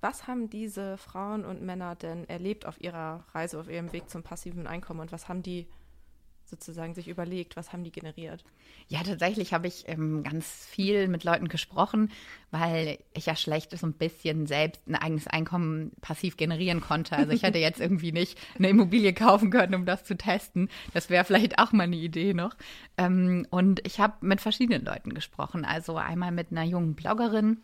Was 0.01 0.27
haben 0.27 0.49
diese 0.49 0.97
Frauen 0.97 1.43
und 1.43 1.61
Männer 1.63 1.95
denn 1.95 2.29
erlebt 2.29 2.65
auf 2.65 2.79
ihrer 2.79 3.25
Reise, 3.33 3.59
auf 3.59 3.69
ihrem 3.69 3.91
Weg 3.93 4.09
zum 4.09 4.21
passiven 4.21 4.67
Einkommen 4.67 4.99
und 4.99 5.11
was 5.11 5.27
haben 5.27 5.41
die 5.41 5.67
sozusagen 6.49 6.93
sich 6.93 7.07
überlegt, 7.07 7.55
was 7.55 7.73
haben 7.73 7.83
die 7.83 7.91
generiert? 7.91 8.43
Ja, 8.87 9.03
tatsächlich 9.03 9.53
habe 9.53 9.67
ich 9.67 9.83
ähm, 9.87 10.23
ganz 10.23 10.65
viel 10.65 11.07
mit 11.07 11.23
Leuten 11.23 11.47
gesprochen, 11.47 12.11
weil 12.51 12.99
ich 13.13 13.25
ja 13.25 13.35
schlecht 13.35 13.77
so 13.77 13.85
ein 13.85 13.93
bisschen 13.93 14.47
selbst 14.47 14.87
ein 14.87 14.95
eigenes 14.95 15.27
Einkommen 15.27 15.91
passiv 16.01 16.37
generieren 16.37 16.81
konnte. 16.81 17.15
Also 17.15 17.31
ich 17.31 17.43
hätte 17.43 17.59
jetzt 17.59 17.81
irgendwie 17.81 18.11
nicht 18.11 18.37
eine 18.57 18.69
Immobilie 18.69 19.13
kaufen 19.13 19.51
können, 19.51 19.75
um 19.75 19.85
das 19.85 20.03
zu 20.03 20.15
testen. 20.15 20.69
Das 20.93 21.09
wäre 21.09 21.25
vielleicht 21.25 21.59
auch 21.59 21.71
mal 21.71 21.83
eine 21.83 21.97
Idee 21.97 22.33
noch. 22.33 22.55
Ähm, 22.97 23.45
und 23.49 23.85
ich 23.85 23.99
habe 23.99 24.25
mit 24.25 24.41
verschiedenen 24.41 24.85
Leuten 24.85 25.13
gesprochen. 25.13 25.65
Also 25.65 25.97
einmal 25.97 26.31
mit 26.31 26.51
einer 26.51 26.63
jungen 26.63 26.95
Bloggerin, 26.95 27.57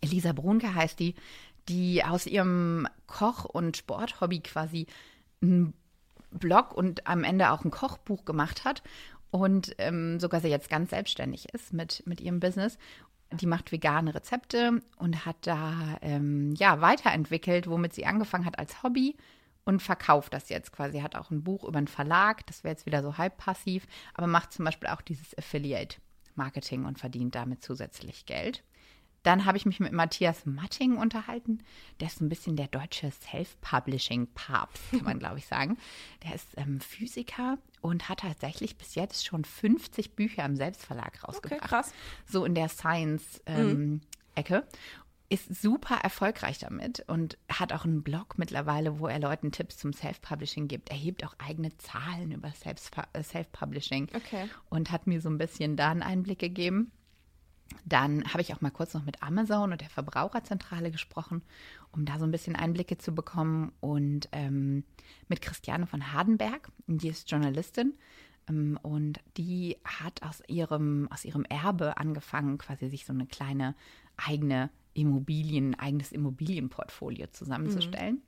Elisa 0.00 0.32
Brunke 0.32 0.74
heißt 0.74 0.98
die, 0.98 1.14
die 1.68 2.02
aus 2.04 2.26
ihrem 2.26 2.88
Koch- 3.06 3.44
und 3.44 3.76
Sporthobby 3.76 4.40
quasi 4.40 4.86
ein 5.42 5.74
Blog 6.32 6.72
und 6.72 7.06
am 7.06 7.24
Ende 7.24 7.50
auch 7.50 7.64
ein 7.64 7.70
Kochbuch 7.70 8.24
gemacht 8.24 8.64
hat 8.64 8.82
und 9.30 9.74
ähm, 9.78 10.20
sogar 10.20 10.40
sie 10.40 10.48
jetzt 10.48 10.68
ganz 10.68 10.90
selbstständig 10.90 11.52
ist 11.54 11.72
mit, 11.72 12.02
mit 12.06 12.20
ihrem 12.20 12.40
Business. 12.40 12.78
Die 13.32 13.46
macht 13.46 13.72
vegane 13.72 14.14
Rezepte 14.14 14.82
und 14.98 15.24
hat 15.24 15.36
da 15.40 15.96
ähm, 16.02 16.54
ja 16.56 16.80
weiterentwickelt, 16.82 17.66
womit 17.66 17.94
sie 17.94 18.04
angefangen 18.04 18.44
hat 18.44 18.58
als 18.58 18.82
Hobby 18.82 19.16
und 19.64 19.80
verkauft 19.80 20.34
das 20.34 20.50
jetzt 20.50 20.72
quasi. 20.72 21.00
Hat 21.00 21.16
auch 21.16 21.30
ein 21.30 21.42
Buch 21.42 21.64
über 21.64 21.78
einen 21.78 21.88
Verlag, 21.88 22.46
das 22.46 22.62
wäre 22.62 22.72
jetzt 22.72 22.84
wieder 22.84 23.02
so 23.02 23.16
halb 23.16 23.38
passiv, 23.38 23.86
aber 24.12 24.26
macht 24.26 24.52
zum 24.52 24.66
Beispiel 24.66 24.88
auch 24.88 25.00
dieses 25.00 25.36
Affiliate 25.38 25.96
Marketing 26.34 26.84
und 26.84 26.98
verdient 26.98 27.34
damit 27.34 27.62
zusätzlich 27.62 28.26
Geld. 28.26 28.62
Dann 29.22 29.44
habe 29.44 29.56
ich 29.56 29.66
mich 29.66 29.78
mit 29.80 29.92
Matthias 29.92 30.46
Matting 30.46 30.96
unterhalten. 30.96 31.62
Der 32.00 32.08
ist 32.08 32.18
so 32.18 32.24
ein 32.24 32.28
bisschen 32.28 32.56
der 32.56 32.68
deutsche 32.68 33.10
Self-Publishing-Papst, 33.10 34.90
kann 34.90 35.04
man, 35.04 35.18
glaube 35.20 35.38
ich, 35.38 35.46
sagen. 35.46 35.78
Der 36.24 36.34
ist 36.34 36.48
ähm, 36.56 36.80
Physiker 36.80 37.58
und 37.80 38.08
hat 38.08 38.20
tatsächlich 38.20 38.76
bis 38.76 38.94
jetzt 38.94 39.24
schon 39.24 39.44
50 39.44 40.16
Bücher 40.16 40.44
im 40.44 40.56
Selbstverlag 40.56 41.22
rausgebracht. 41.26 41.60
Okay, 41.60 41.68
krass. 41.68 41.92
So 42.26 42.44
in 42.44 42.54
der 42.54 42.68
Science-Ecke. 42.68 43.44
Ähm, 43.46 44.02
mhm. 44.34 44.62
Ist 45.28 45.62
super 45.62 45.94
erfolgreich 45.94 46.58
damit 46.58 47.04
und 47.06 47.38
hat 47.48 47.72
auch 47.72 47.86
einen 47.86 48.02
Blog 48.02 48.36
mittlerweile, 48.36 48.98
wo 48.98 49.06
er 49.06 49.18
Leuten 49.18 49.50
Tipps 49.50 49.78
zum 49.78 49.94
Self-Publishing 49.94 50.68
gibt. 50.68 50.90
Er 50.90 50.96
hebt 50.96 51.24
auch 51.24 51.34
eigene 51.38 51.74
Zahlen 51.78 52.32
über 52.32 52.48
äh, 52.48 53.22
Self-Publishing 53.22 54.10
okay. 54.14 54.50
und 54.68 54.90
hat 54.90 55.06
mir 55.06 55.22
so 55.22 55.30
ein 55.30 55.38
bisschen 55.38 55.76
da 55.78 55.90
einen 55.90 56.02
Einblick 56.02 56.38
gegeben. 56.38 56.92
Dann 57.84 58.24
habe 58.24 58.40
ich 58.40 58.52
auch 58.52 58.60
mal 58.60 58.70
kurz 58.70 58.94
noch 58.94 59.04
mit 59.04 59.22
Amazon 59.22 59.72
und 59.72 59.80
der 59.80 59.90
Verbraucherzentrale 59.90 60.90
gesprochen, 60.90 61.42
um 61.92 62.04
da 62.04 62.18
so 62.18 62.24
ein 62.24 62.30
bisschen 62.30 62.56
Einblicke 62.56 62.98
zu 62.98 63.14
bekommen. 63.14 63.72
Und 63.80 64.28
ähm, 64.32 64.84
mit 65.28 65.42
Christiane 65.42 65.86
von 65.86 66.12
Hardenberg, 66.12 66.70
die 66.86 67.08
ist 67.08 67.30
Journalistin, 67.30 67.94
Ähm, 68.48 68.78
und 68.82 69.20
die 69.36 69.76
hat 69.84 70.22
aus 70.22 70.42
ihrem, 70.48 71.08
aus 71.10 71.24
ihrem 71.24 71.44
Erbe 71.44 71.96
angefangen, 71.96 72.58
quasi 72.58 72.88
sich 72.88 73.04
so 73.04 73.12
eine 73.12 73.26
kleine 73.26 73.74
eigene 74.16 74.70
Immobilien, 74.94 75.78
eigenes 75.78 76.12
Immobilienportfolio 76.12 77.28
zusammenzustellen. 77.28 78.16
Mhm. 78.16 78.22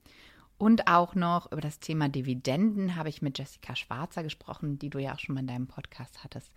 Und 0.57 0.87
auch 0.87 1.17
noch 1.17 1.51
über 1.51 1.61
das 1.61 1.81
Thema 1.81 2.09
Dividenden 2.09 2.95
habe 2.95 3.09
ich 3.09 3.23
mit 3.23 3.39
Jessica 3.39 3.75
Schwarzer 3.75 4.23
gesprochen, 4.23 4.79
die 4.79 4.89
du 4.89 5.01
ja 5.01 5.13
auch 5.13 5.19
schon 5.19 5.35
mal 5.35 5.41
in 5.41 5.49
deinem 5.49 5.67
Podcast 5.67 6.23
hattest, 6.23 6.53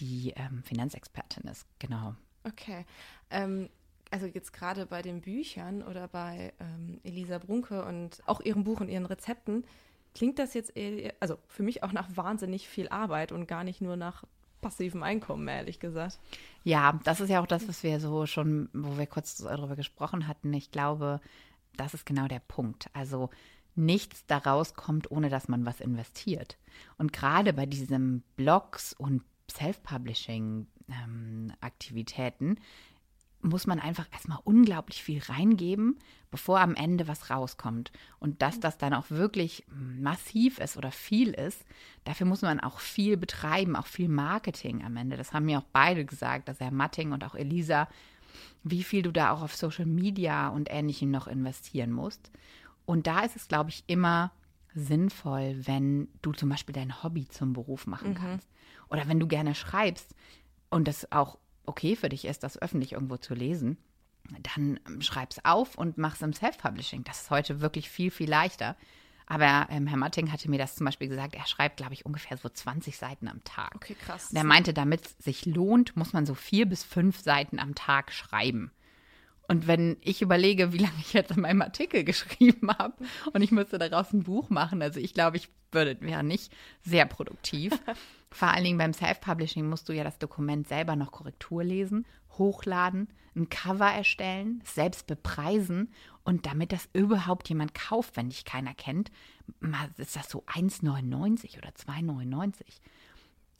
die 0.00 0.32
ähm, 0.36 0.62
Finanzexpertin 0.64 1.44
ist. 1.44 1.66
Genau. 1.78 2.14
Okay. 2.44 2.84
Ähm, 3.30 3.68
also 4.10 4.26
jetzt 4.26 4.52
gerade 4.52 4.86
bei 4.86 5.02
den 5.02 5.20
Büchern 5.20 5.82
oder 5.82 6.08
bei 6.08 6.52
ähm, 6.58 7.00
Elisa 7.04 7.38
Brunke 7.38 7.84
und 7.84 8.22
auch 8.26 8.40
ihrem 8.40 8.64
Buch 8.64 8.80
und 8.80 8.88
ihren 8.88 9.06
Rezepten, 9.06 9.64
klingt 10.14 10.38
das 10.38 10.54
jetzt 10.54 10.76
eher, 10.76 11.14
also 11.20 11.38
für 11.46 11.62
mich 11.62 11.82
auch 11.82 11.92
nach 11.92 12.08
wahnsinnig 12.16 12.68
viel 12.68 12.88
Arbeit 12.88 13.30
und 13.30 13.46
gar 13.46 13.62
nicht 13.62 13.80
nur 13.80 13.96
nach 13.96 14.24
passivem 14.60 15.02
Einkommen, 15.02 15.46
ehrlich 15.48 15.80
gesagt. 15.80 16.18
Ja, 16.64 16.98
das 17.04 17.20
ist 17.20 17.30
ja 17.30 17.40
auch 17.40 17.46
das, 17.46 17.66
was 17.68 17.82
wir 17.82 18.00
so 18.00 18.26
schon, 18.26 18.68
wo 18.72 18.98
wir 18.98 19.06
kurz 19.06 19.36
darüber 19.36 19.76
gesprochen 19.76 20.26
hatten. 20.26 20.52
Ich 20.52 20.70
glaube, 20.70 21.20
das 21.76 21.94
ist 21.94 22.04
genau 22.04 22.26
der 22.26 22.40
Punkt. 22.40 22.90
Also 22.92 23.30
nichts 23.74 24.26
daraus 24.26 24.74
kommt, 24.74 25.10
ohne 25.10 25.30
dass 25.30 25.48
man 25.48 25.64
was 25.64 25.80
investiert. 25.80 26.58
Und 26.98 27.12
gerade 27.12 27.52
bei 27.52 27.66
diesen 27.66 28.22
Blogs 28.36 28.92
und 28.92 29.22
Self-Publishing-Aktivitäten 29.50 32.48
ähm, 32.48 32.56
muss 33.42 33.66
man 33.66 33.80
einfach 33.80 34.06
erstmal 34.12 34.38
unglaublich 34.44 35.02
viel 35.02 35.22
reingeben, 35.22 35.98
bevor 36.30 36.60
am 36.60 36.74
Ende 36.74 37.08
was 37.08 37.30
rauskommt. 37.30 37.90
Und 38.18 38.42
dass 38.42 38.60
das 38.60 38.76
dann 38.76 38.92
auch 38.92 39.10
wirklich 39.10 39.64
massiv 39.68 40.58
ist 40.58 40.76
oder 40.76 40.92
viel 40.92 41.30
ist, 41.30 41.64
dafür 42.04 42.26
muss 42.26 42.42
man 42.42 42.60
auch 42.60 42.80
viel 42.80 43.16
betreiben, 43.16 43.76
auch 43.76 43.86
viel 43.86 44.08
Marketing 44.08 44.84
am 44.84 44.96
Ende. 44.96 45.16
Das 45.16 45.32
haben 45.32 45.46
mir 45.46 45.58
auch 45.58 45.66
beide 45.72 46.04
gesagt, 46.04 46.48
dass 46.48 46.60
Herr 46.60 46.70
Matting 46.70 47.12
und 47.12 47.24
auch 47.24 47.34
Elisa, 47.34 47.88
wie 48.62 48.82
viel 48.82 49.02
du 49.02 49.10
da 49.10 49.32
auch 49.32 49.42
auf 49.42 49.56
Social 49.56 49.86
Media 49.86 50.48
und 50.48 50.70
Ähnlichem 50.70 51.10
noch 51.10 51.26
investieren 51.26 51.92
musst. 51.92 52.30
Und 52.84 53.06
da 53.06 53.20
ist 53.20 53.36
es, 53.36 53.48
glaube 53.48 53.70
ich, 53.70 53.84
immer 53.86 54.32
sinnvoll, 54.74 55.66
wenn 55.66 56.08
du 56.22 56.32
zum 56.32 56.48
Beispiel 56.48 56.74
dein 56.74 57.02
Hobby 57.02 57.28
zum 57.28 57.52
Beruf 57.52 57.86
machen 57.86 58.10
mhm. 58.10 58.14
kannst. 58.14 58.48
Oder 58.88 59.08
wenn 59.08 59.20
du 59.20 59.26
gerne 59.26 59.54
schreibst 59.54 60.14
und 60.68 60.88
das 60.88 61.10
auch 61.12 61.38
okay 61.66 61.96
für 61.96 62.08
dich 62.08 62.24
ist, 62.24 62.42
das 62.42 62.60
öffentlich 62.60 62.92
irgendwo 62.92 63.16
zu 63.16 63.34
lesen, 63.34 63.78
dann 64.54 64.80
schreib's 65.00 65.44
auf 65.44 65.76
und 65.76 65.98
mach's 65.98 66.22
im 66.22 66.32
Self-Publishing. 66.32 67.04
Das 67.04 67.22
ist 67.22 67.30
heute 67.30 67.60
wirklich 67.60 67.90
viel, 67.90 68.10
viel 68.10 68.28
leichter. 68.28 68.76
Aber 69.26 69.68
ähm, 69.70 69.86
Herr 69.86 69.96
Matting 69.96 70.32
hatte 70.32 70.50
mir 70.50 70.58
das 70.58 70.74
zum 70.74 70.86
Beispiel 70.86 71.08
gesagt, 71.08 71.36
er 71.36 71.46
schreibt, 71.46 71.76
glaube 71.76 71.94
ich, 71.94 72.04
ungefähr 72.04 72.36
so 72.36 72.48
20 72.48 72.96
Seiten 72.96 73.28
am 73.28 73.44
Tag. 73.44 73.76
Okay, 73.76 73.94
krass. 73.94 74.30
Und 74.30 74.36
er 74.36 74.44
meinte, 74.44 74.74
damit 74.74 75.06
es 75.06 75.18
sich 75.18 75.46
lohnt, 75.46 75.96
muss 75.96 76.12
man 76.12 76.26
so 76.26 76.34
vier 76.34 76.66
bis 76.66 76.82
fünf 76.82 77.20
Seiten 77.20 77.60
am 77.60 77.76
Tag 77.76 78.12
schreiben. 78.12 78.72
Und 79.50 79.66
wenn 79.66 79.96
ich 80.00 80.22
überlege, 80.22 80.72
wie 80.72 80.78
lange 80.78 81.00
ich 81.00 81.12
jetzt 81.12 81.32
in 81.32 81.40
meinem 81.40 81.60
Artikel 81.60 82.04
geschrieben 82.04 82.70
habe 82.70 82.94
und 83.32 83.42
ich 83.42 83.50
müsste 83.50 83.78
daraus 83.78 84.12
ein 84.12 84.22
Buch 84.22 84.48
machen, 84.48 84.80
also 84.80 85.00
ich 85.00 85.12
glaube, 85.12 85.38
ich 85.38 85.48
würde, 85.72 86.00
wäre 86.00 86.22
nicht 86.22 86.52
sehr 86.82 87.04
produktiv. 87.04 87.72
Vor 88.30 88.46
allen 88.46 88.62
Dingen 88.62 88.78
beim 88.78 88.92
Self-Publishing 88.92 89.68
musst 89.68 89.88
du 89.88 89.92
ja 89.92 90.04
das 90.04 90.20
Dokument 90.20 90.68
selber 90.68 90.94
noch 90.94 91.10
Korrektur 91.10 91.64
lesen, 91.64 92.06
hochladen, 92.38 93.08
ein 93.34 93.48
Cover 93.48 93.90
erstellen, 93.90 94.62
selbst 94.64 95.08
bepreisen 95.08 95.92
und 96.22 96.46
damit 96.46 96.70
das 96.70 96.88
überhaupt 96.92 97.48
jemand 97.48 97.74
kauft, 97.74 98.16
wenn 98.16 98.28
dich 98.28 98.44
keiner 98.44 98.74
kennt, 98.74 99.10
ist 99.96 100.14
das 100.14 100.30
so 100.30 100.44
1,99 100.44 101.58
oder 101.58 101.70
2,99. 101.70 102.52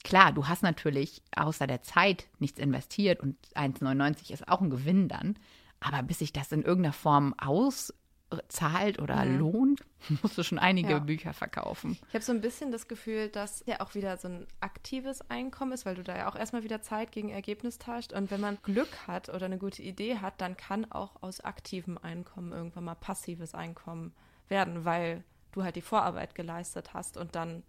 Klar, 0.05 0.31
du 0.31 0.47
hast 0.47 0.63
natürlich 0.63 1.21
außer 1.35 1.67
der 1.67 1.83
Zeit 1.83 2.27
nichts 2.39 2.61
investiert 2.61 3.19
und 3.19 3.35
1,99 3.55 4.31
ist 4.31 4.47
auch 4.47 4.61
ein 4.61 4.69
Gewinn 4.69 5.09
dann. 5.09 5.35
Aber 5.81 6.03
bis 6.03 6.19
sich 6.19 6.31
das 6.31 6.51
in 6.51 6.61
irgendeiner 6.61 6.93
Form 6.93 7.33
auszahlt 7.37 8.99
oder 8.99 9.25
mhm. 9.25 9.39
lohnt, 9.39 9.81
musst 10.21 10.37
du 10.37 10.43
schon 10.43 10.59
einige 10.59 10.91
ja. 10.91 10.99
Bücher 10.99 11.33
verkaufen. 11.33 11.97
Ich 12.07 12.13
habe 12.13 12.23
so 12.23 12.31
ein 12.31 12.39
bisschen 12.39 12.71
das 12.71 12.87
Gefühl, 12.87 13.29
dass 13.29 13.63
ja 13.65 13.81
auch 13.81 13.95
wieder 13.95 14.15
so 14.17 14.29
ein 14.29 14.47
aktives 14.59 15.21
Einkommen 15.29 15.73
ist, 15.73 15.85
weil 15.85 15.95
du 15.95 16.03
da 16.03 16.15
ja 16.15 16.29
auch 16.29 16.35
erstmal 16.35 16.63
wieder 16.63 16.81
Zeit 16.81 17.11
gegen 17.11 17.29
Ergebnis 17.29 17.79
tauscht. 17.79 18.13
Und 18.13 18.31
wenn 18.31 18.39
man 18.39 18.57
Glück 18.63 19.07
hat 19.07 19.29
oder 19.29 19.47
eine 19.47 19.57
gute 19.57 19.81
Idee 19.81 20.19
hat, 20.19 20.39
dann 20.39 20.55
kann 20.55 20.89
auch 20.91 21.21
aus 21.21 21.41
aktivem 21.41 21.97
Einkommen 21.97 22.51
irgendwann 22.51 22.85
mal 22.85 22.95
passives 22.95 23.55
Einkommen 23.55 24.13
werden, 24.47 24.85
weil 24.85 25.23
du 25.51 25.63
halt 25.63 25.75
die 25.75 25.81
Vorarbeit 25.81 26.35
geleistet 26.35 26.93
hast 26.93 27.17
und 27.17 27.35
dann 27.35 27.63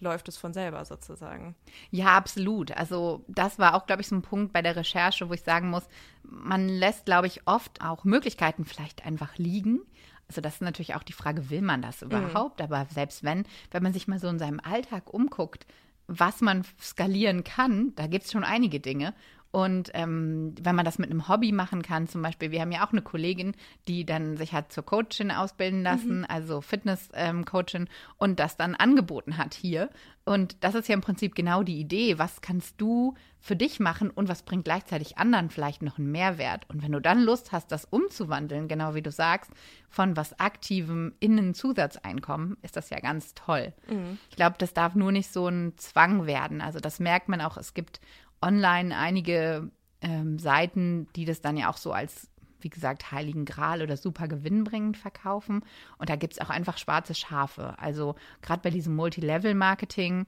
läuft 0.00 0.28
es 0.28 0.36
von 0.36 0.52
selber 0.52 0.84
sozusagen. 0.84 1.54
Ja, 1.90 2.16
absolut. 2.16 2.72
Also 2.72 3.24
das 3.28 3.58
war 3.58 3.74
auch, 3.74 3.86
glaube 3.86 4.02
ich, 4.02 4.08
so 4.08 4.16
ein 4.16 4.22
Punkt 4.22 4.52
bei 4.52 4.62
der 4.62 4.76
Recherche, 4.76 5.28
wo 5.28 5.32
ich 5.32 5.42
sagen 5.42 5.70
muss, 5.70 5.88
man 6.22 6.68
lässt, 6.68 7.06
glaube 7.06 7.26
ich, 7.26 7.46
oft 7.46 7.80
auch 7.82 8.04
Möglichkeiten 8.04 8.64
vielleicht 8.64 9.06
einfach 9.06 9.38
liegen. 9.38 9.80
Also 10.28 10.40
das 10.40 10.54
ist 10.54 10.62
natürlich 10.62 10.94
auch 10.94 11.02
die 11.02 11.12
Frage, 11.12 11.50
will 11.50 11.62
man 11.62 11.82
das 11.82 12.00
mhm. 12.00 12.08
überhaupt? 12.08 12.58
Mhm. 12.58 12.64
Aber 12.64 12.86
selbst 12.92 13.24
wenn, 13.24 13.44
wenn 13.70 13.82
man 13.82 13.92
sich 13.92 14.08
mal 14.08 14.18
so 14.18 14.28
in 14.28 14.38
seinem 14.38 14.60
Alltag 14.60 15.12
umguckt, 15.12 15.66
was 16.08 16.40
man 16.40 16.64
skalieren 16.80 17.42
kann, 17.42 17.92
da 17.96 18.06
gibt 18.06 18.26
es 18.26 18.32
schon 18.32 18.44
einige 18.44 18.80
Dinge. 18.80 19.14
Und 19.52 19.90
ähm, 19.94 20.54
wenn 20.60 20.76
man 20.76 20.84
das 20.84 20.98
mit 20.98 21.10
einem 21.10 21.28
Hobby 21.28 21.50
machen 21.50 21.82
kann, 21.82 22.08
zum 22.08 22.20
Beispiel, 22.20 22.50
wir 22.50 22.60
haben 22.60 22.72
ja 22.72 22.86
auch 22.86 22.92
eine 22.92 23.00
Kollegin, 23.00 23.54
die 23.88 24.04
dann 24.04 24.36
sich 24.36 24.52
hat 24.52 24.70
zur 24.70 24.84
Coachin 24.84 25.30
ausbilden 25.30 25.82
lassen, 25.82 26.18
mhm. 26.18 26.26
also 26.28 26.60
Fitness-Coachin, 26.60 27.82
ähm, 27.82 27.88
und 28.18 28.38
das 28.38 28.56
dann 28.56 28.74
angeboten 28.74 29.38
hat 29.38 29.54
hier. 29.54 29.88
Und 30.24 30.64
das 30.64 30.74
ist 30.74 30.88
ja 30.88 30.94
im 30.94 31.00
Prinzip 31.00 31.36
genau 31.36 31.62
die 31.62 31.78
Idee. 31.78 32.18
Was 32.18 32.40
kannst 32.40 32.80
du 32.80 33.14
für 33.38 33.54
dich 33.54 33.78
machen 33.78 34.10
und 34.10 34.28
was 34.28 34.42
bringt 34.42 34.64
gleichzeitig 34.64 35.18
anderen 35.18 35.50
vielleicht 35.50 35.82
noch 35.82 35.98
einen 35.98 36.10
Mehrwert? 36.10 36.68
Und 36.68 36.82
wenn 36.82 36.90
du 36.90 37.00
dann 37.00 37.22
Lust 37.22 37.52
hast, 37.52 37.70
das 37.70 37.84
umzuwandeln, 37.84 38.66
genau 38.66 38.94
wie 38.94 39.02
du 39.02 39.12
sagst, 39.12 39.52
von 39.88 40.16
was 40.16 40.38
Aktivem 40.40 41.14
in 41.20 41.38
ein 41.38 41.54
Zusatzeinkommen, 41.54 42.56
ist 42.62 42.76
das 42.76 42.90
ja 42.90 42.98
ganz 42.98 43.34
toll. 43.34 43.72
Mhm. 43.88 44.18
Ich 44.28 44.36
glaube, 44.36 44.56
das 44.58 44.74
darf 44.74 44.96
nur 44.96 45.12
nicht 45.12 45.32
so 45.32 45.46
ein 45.46 45.74
Zwang 45.76 46.26
werden. 46.26 46.60
Also 46.60 46.80
das 46.80 46.98
merkt 46.98 47.28
man 47.28 47.40
auch. 47.40 47.56
Es 47.56 47.72
gibt 47.72 48.00
online 48.42 48.96
einige 48.96 49.70
ähm, 50.00 50.38
Seiten, 50.38 51.08
die 51.16 51.24
das 51.24 51.40
dann 51.40 51.56
ja 51.56 51.70
auch 51.70 51.76
so 51.76 51.92
als, 51.92 52.28
wie 52.60 52.70
gesagt, 52.70 53.12
Heiligen 53.12 53.44
Gral 53.44 53.82
oder 53.82 53.96
super 53.96 54.28
gewinnbringend 54.28 54.96
verkaufen. 54.96 55.64
Und 55.98 56.10
da 56.10 56.16
gibt 56.16 56.34
es 56.34 56.40
auch 56.40 56.50
einfach 56.50 56.78
schwarze 56.78 57.14
Schafe. 57.14 57.78
Also 57.78 58.14
gerade 58.42 58.62
bei 58.62 58.70
diesem 58.70 58.94
Multilevel-Marketing, 58.96 60.26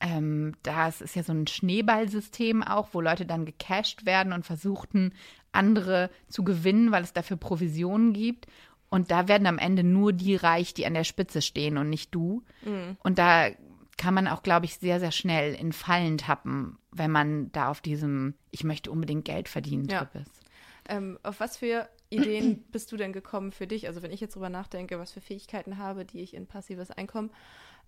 ähm, 0.00 0.54
das 0.62 1.00
ist 1.00 1.16
ja 1.16 1.22
so 1.22 1.32
ein 1.32 1.46
Schneeballsystem 1.46 2.62
auch, 2.62 2.88
wo 2.92 3.00
Leute 3.00 3.26
dann 3.26 3.46
gecasht 3.46 4.04
werden 4.06 4.32
und 4.32 4.44
versuchten, 4.44 5.12
andere 5.52 6.10
zu 6.28 6.44
gewinnen, 6.44 6.92
weil 6.92 7.02
es 7.02 7.12
dafür 7.12 7.36
Provisionen 7.36 8.12
gibt. 8.12 8.46
Und 8.88 9.10
da 9.10 9.26
werden 9.26 9.46
am 9.46 9.58
Ende 9.58 9.82
nur 9.82 10.12
die 10.12 10.36
reich, 10.36 10.74
die 10.74 10.86
an 10.86 10.94
der 10.94 11.04
Spitze 11.04 11.42
stehen 11.42 11.76
und 11.76 11.90
nicht 11.90 12.14
du. 12.14 12.44
Mhm. 12.64 12.96
Und 13.02 13.18
da 13.18 13.48
kann 13.96 14.14
man 14.14 14.28
auch, 14.28 14.42
glaube 14.42 14.66
ich, 14.66 14.76
sehr, 14.76 15.00
sehr 15.00 15.10
schnell 15.10 15.54
in 15.54 15.72
Fallen 15.72 16.18
tappen, 16.18 16.78
wenn 16.96 17.10
man 17.10 17.52
da 17.52 17.68
auf 17.68 17.80
diesem 17.80 18.34
Ich 18.50 18.64
möchte 18.64 18.90
unbedingt 18.90 19.24
Geld 19.24 19.48
verdienen 19.48 19.88
Trip 19.88 20.08
ja. 20.14 20.20
ist. 20.20 20.40
Ähm, 20.88 21.18
auf 21.22 21.40
was 21.40 21.56
für 21.56 21.88
Ideen 22.10 22.64
bist 22.72 22.92
du 22.92 22.96
denn 22.96 23.12
gekommen 23.12 23.52
für 23.52 23.66
dich? 23.66 23.88
Also 23.88 24.02
wenn 24.02 24.12
ich 24.12 24.20
jetzt 24.20 24.36
drüber 24.36 24.48
nachdenke, 24.48 24.98
was 24.98 25.12
für 25.12 25.20
Fähigkeiten 25.20 25.78
habe, 25.78 26.04
die 26.04 26.20
ich 26.20 26.34
in 26.34 26.46
passives 26.46 26.90
Einkommen 26.90 27.30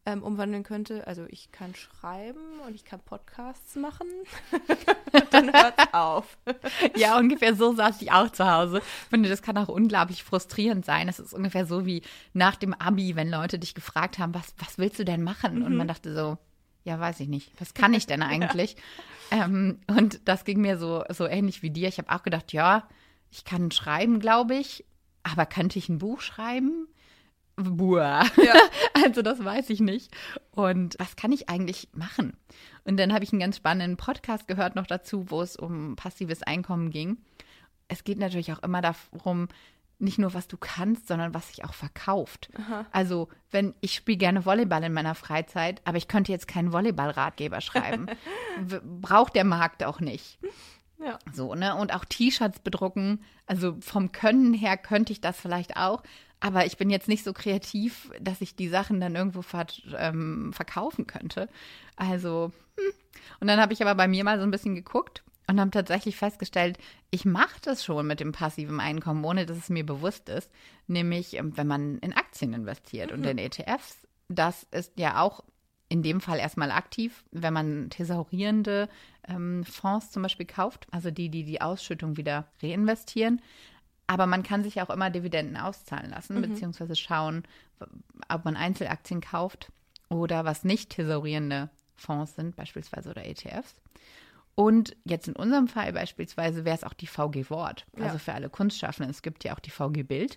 ähm, 0.06 0.22
umwandeln 0.22 0.62
könnte. 0.62 1.06
Also 1.06 1.26
ich 1.28 1.52
kann 1.52 1.74
schreiben 1.74 2.60
und 2.66 2.74
ich 2.74 2.84
kann 2.84 3.00
Podcasts 3.00 3.76
machen. 3.76 4.06
Dann 5.30 5.52
hört 5.52 5.94
auf. 5.94 6.38
ja, 6.96 7.18
ungefähr 7.18 7.54
so 7.54 7.74
saß 7.74 8.00
ich 8.00 8.10
auch 8.10 8.30
zu 8.30 8.50
Hause. 8.50 8.78
Ich 8.78 9.10
finde, 9.10 9.28
das 9.28 9.42
kann 9.42 9.58
auch 9.58 9.68
unglaublich 9.68 10.24
frustrierend 10.24 10.84
sein. 10.84 11.08
Es 11.08 11.18
ist 11.18 11.34
ungefähr 11.34 11.66
so 11.66 11.84
wie 11.84 12.02
nach 12.32 12.56
dem 12.56 12.74
Abi, 12.74 13.16
wenn 13.16 13.30
Leute 13.30 13.58
dich 13.58 13.74
gefragt 13.74 14.18
haben, 14.18 14.34
was, 14.34 14.54
was 14.58 14.78
willst 14.78 14.98
du 14.98 15.04
denn 15.04 15.22
machen? 15.22 15.58
Mhm. 15.58 15.64
Und 15.64 15.76
man 15.76 15.88
dachte 15.88 16.14
so, 16.14 16.38
ja, 16.88 16.98
weiß 16.98 17.20
ich 17.20 17.28
nicht. 17.28 17.52
Was 17.60 17.74
kann 17.74 17.94
ich 17.94 18.06
denn 18.06 18.22
eigentlich? 18.22 18.76
ja. 19.30 19.44
ähm, 19.44 19.78
und 19.86 20.20
das 20.24 20.44
ging 20.44 20.60
mir 20.60 20.78
so, 20.78 21.04
so 21.10 21.26
ähnlich 21.26 21.62
wie 21.62 21.70
dir. 21.70 21.88
Ich 21.88 21.98
habe 21.98 22.10
auch 22.10 22.22
gedacht, 22.22 22.52
ja, 22.52 22.88
ich 23.30 23.44
kann 23.44 23.70
schreiben, 23.70 24.20
glaube 24.20 24.54
ich. 24.54 24.84
Aber 25.22 25.44
könnte 25.46 25.78
ich 25.78 25.88
ein 25.88 25.98
Buch 25.98 26.20
schreiben? 26.20 26.88
Buah. 27.56 28.24
Ja. 28.42 28.54
Also 29.04 29.22
das 29.22 29.44
weiß 29.44 29.70
ich 29.70 29.80
nicht. 29.80 30.12
Und 30.50 30.96
was 30.98 31.14
kann 31.14 31.30
ich 31.30 31.48
eigentlich 31.48 31.88
machen? 31.92 32.36
Und 32.84 32.98
dann 32.98 33.12
habe 33.12 33.22
ich 33.22 33.32
einen 33.32 33.40
ganz 33.40 33.56
spannenden 33.58 33.96
Podcast 33.96 34.48
gehört 34.48 34.74
noch 34.74 34.86
dazu, 34.86 35.30
wo 35.30 35.40
es 35.40 35.56
um 35.56 35.94
passives 35.94 36.42
Einkommen 36.42 36.90
ging. 36.90 37.18
Es 37.86 38.02
geht 38.02 38.18
natürlich 38.18 38.52
auch 38.52 38.62
immer 38.62 38.82
darum, 38.82 39.48
nicht 39.98 40.18
nur 40.18 40.34
was 40.34 40.48
du 40.48 40.56
kannst, 40.56 41.08
sondern 41.08 41.34
was 41.34 41.48
sich 41.48 41.64
auch 41.64 41.74
verkauft. 41.74 42.50
Aha. 42.56 42.86
Also, 42.92 43.28
wenn 43.50 43.74
ich 43.80 43.94
spiele 43.94 44.18
gerne 44.18 44.44
Volleyball 44.44 44.84
in 44.84 44.92
meiner 44.92 45.14
Freizeit, 45.14 45.80
aber 45.84 45.96
ich 45.96 46.08
könnte 46.08 46.32
jetzt 46.32 46.48
keinen 46.48 46.72
Volleyballratgeber 46.72 47.60
schreiben. 47.60 48.06
Braucht 49.00 49.34
der 49.34 49.44
Markt 49.44 49.82
auch 49.84 50.00
nicht. 50.00 50.38
Ja. 50.98 51.18
So, 51.32 51.54
ne? 51.54 51.74
Und 51.76 51.94
auch 51.94 52.04
T-Shirts 52.04 52.60
bedrucken. 52.60 53.24
Also 53.46 53.76
vom 53.80 54.12
Können 54.12 54.54
her 54.54 54.76
könnte 54.76 55.12
ich 55.12 55.20
das 55.20 55.38
vielleicht 55.40 55.76
auch. 55.76 56.02
Aber 56.40 56.66
ich 56.66 56.76
bin 56.76 56.90
jetzt 56.90 57.08
nicht 57.08 57.24
so 57.24 57.32
kreativ, 57.32 58.10
dass 58.20 58.40
ich 58.40 58.54
die 58.54 58.68
Sachen 58.68 59.00
dann 59.00 59.16
irgendwo 59.16 59.42
ver 59.42 59.66
ähm, 59.96 60.52
verkaufen 60.52 61.06
könnte. 61.06 61.48
Also, 61.96 62.52
hm. 62.76 62.92
und 63.40 63.48
dann 63.48 63.60
habe 63.60 63.72
ich 63.72 63.82
aber 63.82 63.96
bei 63.96 64.06
mir 64.06 64.22
mal 64.22 64.38
so 64.38 64.44
ein 64.44 64.52
bisschen 64.52 64.76
geguckt 64.76 65.24
und 65.48 65.58
habe 65.58 65.70
tatsächlich 65.70 66.16
festgestellt, 66.16 66.78
ich 67.10 67.24
mache 67.24 67.60
das 67.62 67.84
schon 67.84 68.06
mit 68.06 68.20
dem 68.20 68.32
passiven 68.32 68.80
Einkommen, 68.80 69.24
ohne 69.24 69.46
dass 69.46 69.56
es 69.56 69.70
mir 69.70 69.84
bewusst 69.84 70.28
ist. 70.28 70.50
Nämlich, 70.86 71.34
ähm, 71.34 71.56
wenn 71.56 71.66
man 71.66 71.98
in 71.98 72.12
Aktien 72.12 72.52
investiert 72.52 73.10
mhm. 73.10 73.18
und 73.18 73.26
in 73.26 73.38
ETFs. 73.38 74.06
Das 74.28 74.66
ist 74.70 74.92
ja 74.98 75.22
auch 75.22 75.42
in 75.88 76.02
dem 76.02 76.20
Fall 76.20 76.38
erstmal 76.38 76.70
aktiv, 76.70 77.24
wenn 77.30 77.54
man 77.54 77.88
thesaurierende 77.88 78.90
ähm, 79.26 79.64
Fonds 79.64 80.10
zum 80.10 80.22
Beispiel 80.22 80.44
kauft, 80.44 80.86
also 80.90 81.10
die, 81.10 81.30
die 81.30 81.44
die 81.44 81.62
Ausschüttung 81.62 82.18
wieder 82.18 82.46
reinvestieren. 82.62 83.40
Aber 84.06 84.26
man 84.26 84.42
kann 84.42 84.62
sich 84.62 84.82
auch 84.82 84.90
immer 84.90 85.08
Dividenden 85.08 85.56
auszahlen 85.56 86.10
lassen, 86.10 86.36
mhm. 86.36 86.42
beziehungsweise 86.42 86.94
schauen, 86.94 87.44
ob 88.28 88.44
man 88.44 88.56
Einzelaktien 88.56 89.22
kauft 89.22 89.72
oder 90.10 90.44
was 90.44 90.62
nicht 90.62 90.90
thesaurierende 90.90 91.70
Fonds 91.96 92.34
sind, 92.34 92.54
beispielsweise 92.54 93.10
oder 93.10 93.24
ETFs. 93.24 93.74
Und 94.58 94.96
jetzt 95.04 95.28
in 95.28 95.36
unserem 95.36 95.68
Fall 95.68 95.92
beispielsweise 95.92 96.64
wäre 96.64 96.74
es 96.74 96.82
auch 96.82 96.92
die 96.92 97.06
VG 97.06 97.48
Wort. 97.48 97.86
Also 97.94 98.14
ja. 98.14 98.18
für 98.18 98.32
alle 98.32 98.50
Kunstschaffenden. 98.50 99.08
Es 99.08 99.22
gibt 99.22 99.44
ja 99.44 99.54
auch 99.54 99.60
die 99.60 99.70
VG 99.70 100.02
Bild. 100.02 100.36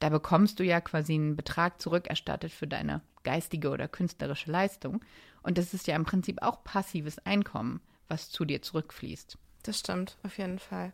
Da 0.00 0.08
bekommst 0.08 0.58
du 0.58 0.64
ja 0.64 0.80
quasi 0.80 1.14
einen 1.14 1.36
Betrag 1.36 1.80
zurückerstattet 1.80 2.50
für 2.50 2.66
deine 2.66 3.02
geistige 3.22 3.70
oder 3.70 3.86
künstlerische 3.86 4.50
Leistung. 4.50 5.00
Und 5.44 5.58
das 5.58 5.74
ist 5.74 5.86
ja 5.86 5.94
im 5.94 6.04
Prinzip 6.04 6.42
auch 6.42 6.64
passives 6.64 7.20
Einkommen, 7.20 7.80
was 8.08 8.30
zu 8.30 8.44
dir 8.44 8.62
zurückfließt. 8.62 9.38
Das 9.62 9.78
stimmt, 9.78 10.18
auf 10.24 10.38
jeden 10.38 10.58
Fall. 10.58 10.92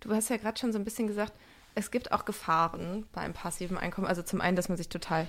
Du 0.00 0.10
hast 0.14 0.30
ja 0.30 0.38
gerade 0.38 0.58
schon 0.58 0.72
so 0.72 0.78
ein 0.78 0.84
bisschen 0.86 1.06
gesagt, 1.06 1.34
es 1.74 1.90
gibt 1.90 2.12
auch 2.12 2.24
Gefahren 2.24 3.04
beim 3.12 3.34
passiven 3.34 3.76
Einkommen. 3.76 4.06
Also 4.06 4.22
zum 4.22 4.40
einen, 4.40 4.56
dass 4.56 4.70
man 4.70 4.78
sich 4.78 4.88
total 4.88 5.26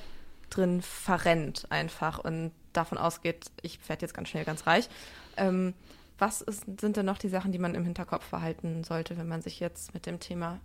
drin 0.50 0.82
verrennt 0.82 1.70
einfach 1.70 2.20
und 2.20 2.54
davon 2.72 2.98
ausgeht, 2.98 3.52
ich 3.62 3.78
werde 3.90 4.06
jetzt 4.06 4.14
ganz 4.14 4.30
schnell 4.30 4.46
ganz 4.46 4.66
reich. 4.66 4.88
Ähm, 5.36 5.74
was 6.22 6.42
ist, 6.42 6.66
sind 6.80 6.98
denn 6.98 7.06
noch 7.06 7.18
die 7.18 7.30
Sachen, 7.30 7.52
die 7.52 7.60
man 7.60 7.74
im 7.74 7.84
Hinterkopf 7.84 8.30
behalten 8.30 8.84
sollte, 8.84 9.18
wenn 9.18 9.28
man 9.28 9.42
sich 9.42 9.60
jetzt 9.60 9.94
mit 9.96 10.06
dem 10.06 10.20
Thema 10.20 10.62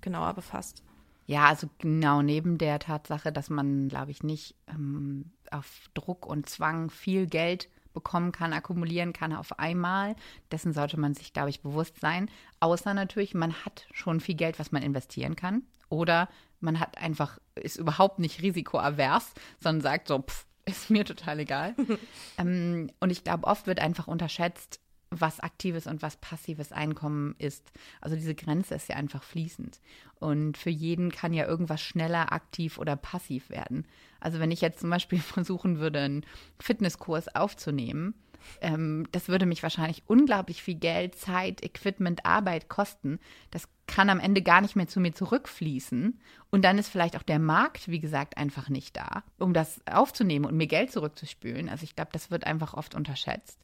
genauer 0.00 0.32
befasst? 0.32 0.82
Ja, 1.26 1.44
also 1.44 1.68
genau 1.78 2.22
neben 2.22 2.56
der 2.56 2.78
Tatsache, 2.78 3.30
dass 3.30 3.50
man, 3.50 3.88
glaube 3.88 4.10
ich, 4.10 4.22
nicht 4.22 4.54
ähm, 4.66 5.30
auf 5.50 5.90
Druck 5.92 6.24
und 6.24 6.48
Zwang 6.48 6.88
viel 6.88 7.26
Geld 7.26 7.68
bekommen 7.92 8.32
kann, 8.32 8.54
akkumulieren 8.54 9.12
kann 9.12 9.34
auf 9.34 9.58
einmal. 9.58 10.16
Dessen 10.50 10.72
sollte 10.72 10.98
man 10.98 11.12
sich, 11.12 11.34
glaube 11.34 11.50
ich, 11.50 11.60
bewusst 11.60 12.00
sein. 12.00 12.30
Außer 12.60 12.94
natürlich, 12.94 13.34
man 13.34 13.52
hat 13.52 13.86
schon 13.92 14.20
viel 14.20 14.36
Geld, 14.36 14.58
was 14.58 14.72
man 14.72 14.82
investieren 14.82 15.36
kann. 15.36 15.64
Oder 15.90 16.30
man 16.60 16.80
hat 16.80 16.96
einfach, 16.96 17.38
ist 17.56 17.76
überhaupt 17.76 18.20
nicht 18.20 18.40
risikoavers, 18.40 19.34
sondern 19.60 19.82
sagt 19.82 20.08
so, 20.08 20.20
pff, 20.20 20.46
ist 20.68 20.90
mir 20.90 21.04
total 21.04 21.40
egal. 21.40 21.74
ähm, 22.38 22.90
und 23.00 23.10
ich 23.10 23.24
glaube, 23.24 23.46
oft 23.46 23.66
wird 23.66 23.80
einfach 23.80 24.06
unterschätzt, 24.06 24.80
was 25.10 25.40
aktives 25.40 25.86
und 25.86 26.02
was 26.02 26.16
passives 26.18 26.70
Einkommen 26.72 27.34
ist. 27.38 27.72
Also 28.00 28.14
diese 28.14 28.34
Grenze 28.34 28.74
ist 28.74 28.88
ja 28.88 28.96
einfach 28.96 29.22
fließend. 29.22 29.80
Und 30.16 30.58
für 30.58 30.70
jeden 30.70 31.10
kann 31.10 31.32
ja 31.32 31.46
irgendwas 31.46 31.80
schneller 31.80 32.32
aktiv 32.32 32.78
oder 32.78 32.96
passiv 32.96 33.48
werden. 33.48 33.86
Also 34.20 34.38
wenn 34.38 34.50
ich 34.50 34.60
jetzt 34.60 34.80
zum 34.80 34.90
Beispiel 34.90 35.18
versuchen 35.20 35.78
würde, 35.78 36.00
einen 36.00 36.26
Fitnesskurs 36.60 37.34
aufzunehmen, 37.34 38.14
ähm, 38.60 39.06
das 39.12 39.28
würde 39.28 39.46
mich 39.46 39.62
wahrscheinlich 39.62 40.02
unglaublich 40.06 40.62
viel 40.62 40.74
Geld, 40.76 41.14
Zeit, 41.16 41.62
Equipment, 41.62 42.24
Arbeit 42.24 42.68
kosten. 42.68 43.18
Das 43.50 43.68
kann 43.86 44.10
am 44.10 44.20
Ende 44.20 44.42
gar 44.42 44.60
nicht 44.60 44.76
mehr 44.76 44.88
zu 44.88 45.00
mir 45.00 45.12
zurückfließen. 45.12 46.20
Und 46.50 46.64
dann 46.64 46.78
ist 46.78 46.88
vielleicht 46.88 47.16
auch 47.16 47.22
der 47.22 47.38
Markt, 47.38 47.88
wie 47.88 48.00
gesagt, 48.00 48.36
einfach 48.36 48.68
nicht 48.68 48.96
da, 48.96 49.22
um 49.38 49.52
das 49.52 49.80
aufzunehmen 49.90 50.44
und 50.44 50.56
mir 50.56 50.66
Geld 50.66 50.92
zurückzuspülen. 50.92 51.68
Also 51.68 51.84
ich 51.84 51.96
glaube, 51.96 52.10
das 52.12 52.30
wird 52.30 52.46
einfach 52.46 52.74
oft 52.74 52.94
unterschätzt. 52.94 53.58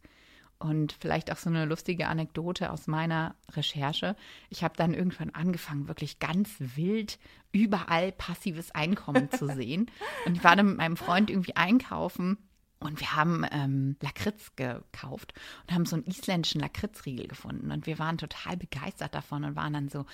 Und 0.59 0.97
vielleicht 0.99 1.31
auch 1.31 1.37
so 1.37 1.51
eine 1.51 1.67
lustige 1.67 2.07
Anekdote 2.07 2.71
aus 2.71 2.87
meiner 2.87 3.35
Recherche. 3.53 4.17
Ich 4.49 4.65
habe 4.65 4.75
dann 4.77 4.95
irgendwann 4.95 5.31
angefangen, 5.31 5.89
wirklich 5.89 6.21
ganz 6.21 6.55
wild 6.59 7.19
überall 7.53 8.13
passives 8.13 8.71
Einkommen 8.75 9.31
zu 9.31 9.47
sehen. 9.49 9.91
Und 10.27 10.37
ich 10.37 10.45
war 10.45 10.57
dann 10.57 10.67
mit 10.67 10.77
meinem 10.79 10.97
Freund 10.97 11.29
irgendwie 11.29 11.57
einkaufen 11.57 12.39
und 12.85 13.01
wir 13.01 13.16
haben 13.16 13.44
ähm, 13.51 13.97
Lakritz 14.01 14.55
gekauft 14.57 15.35
und 15.62 15.75
haben 15.75 15.87
so 15.87 15.97
einen 15.97 16.07
isländischen 16.07 16.61
Lakritzriegel 16.61 17.27
gefunden. 17.27 17.70
Und 17.70 17.87
wir 17.87 17.99
waren 17.99 18.18
total 18.18 18.57
begeistert 18.57 19.14
davon 19.14 19.44
und 19.44 19.57
waren 19.57 19.73
dann 19.73 19.88
so, 19.88 20.05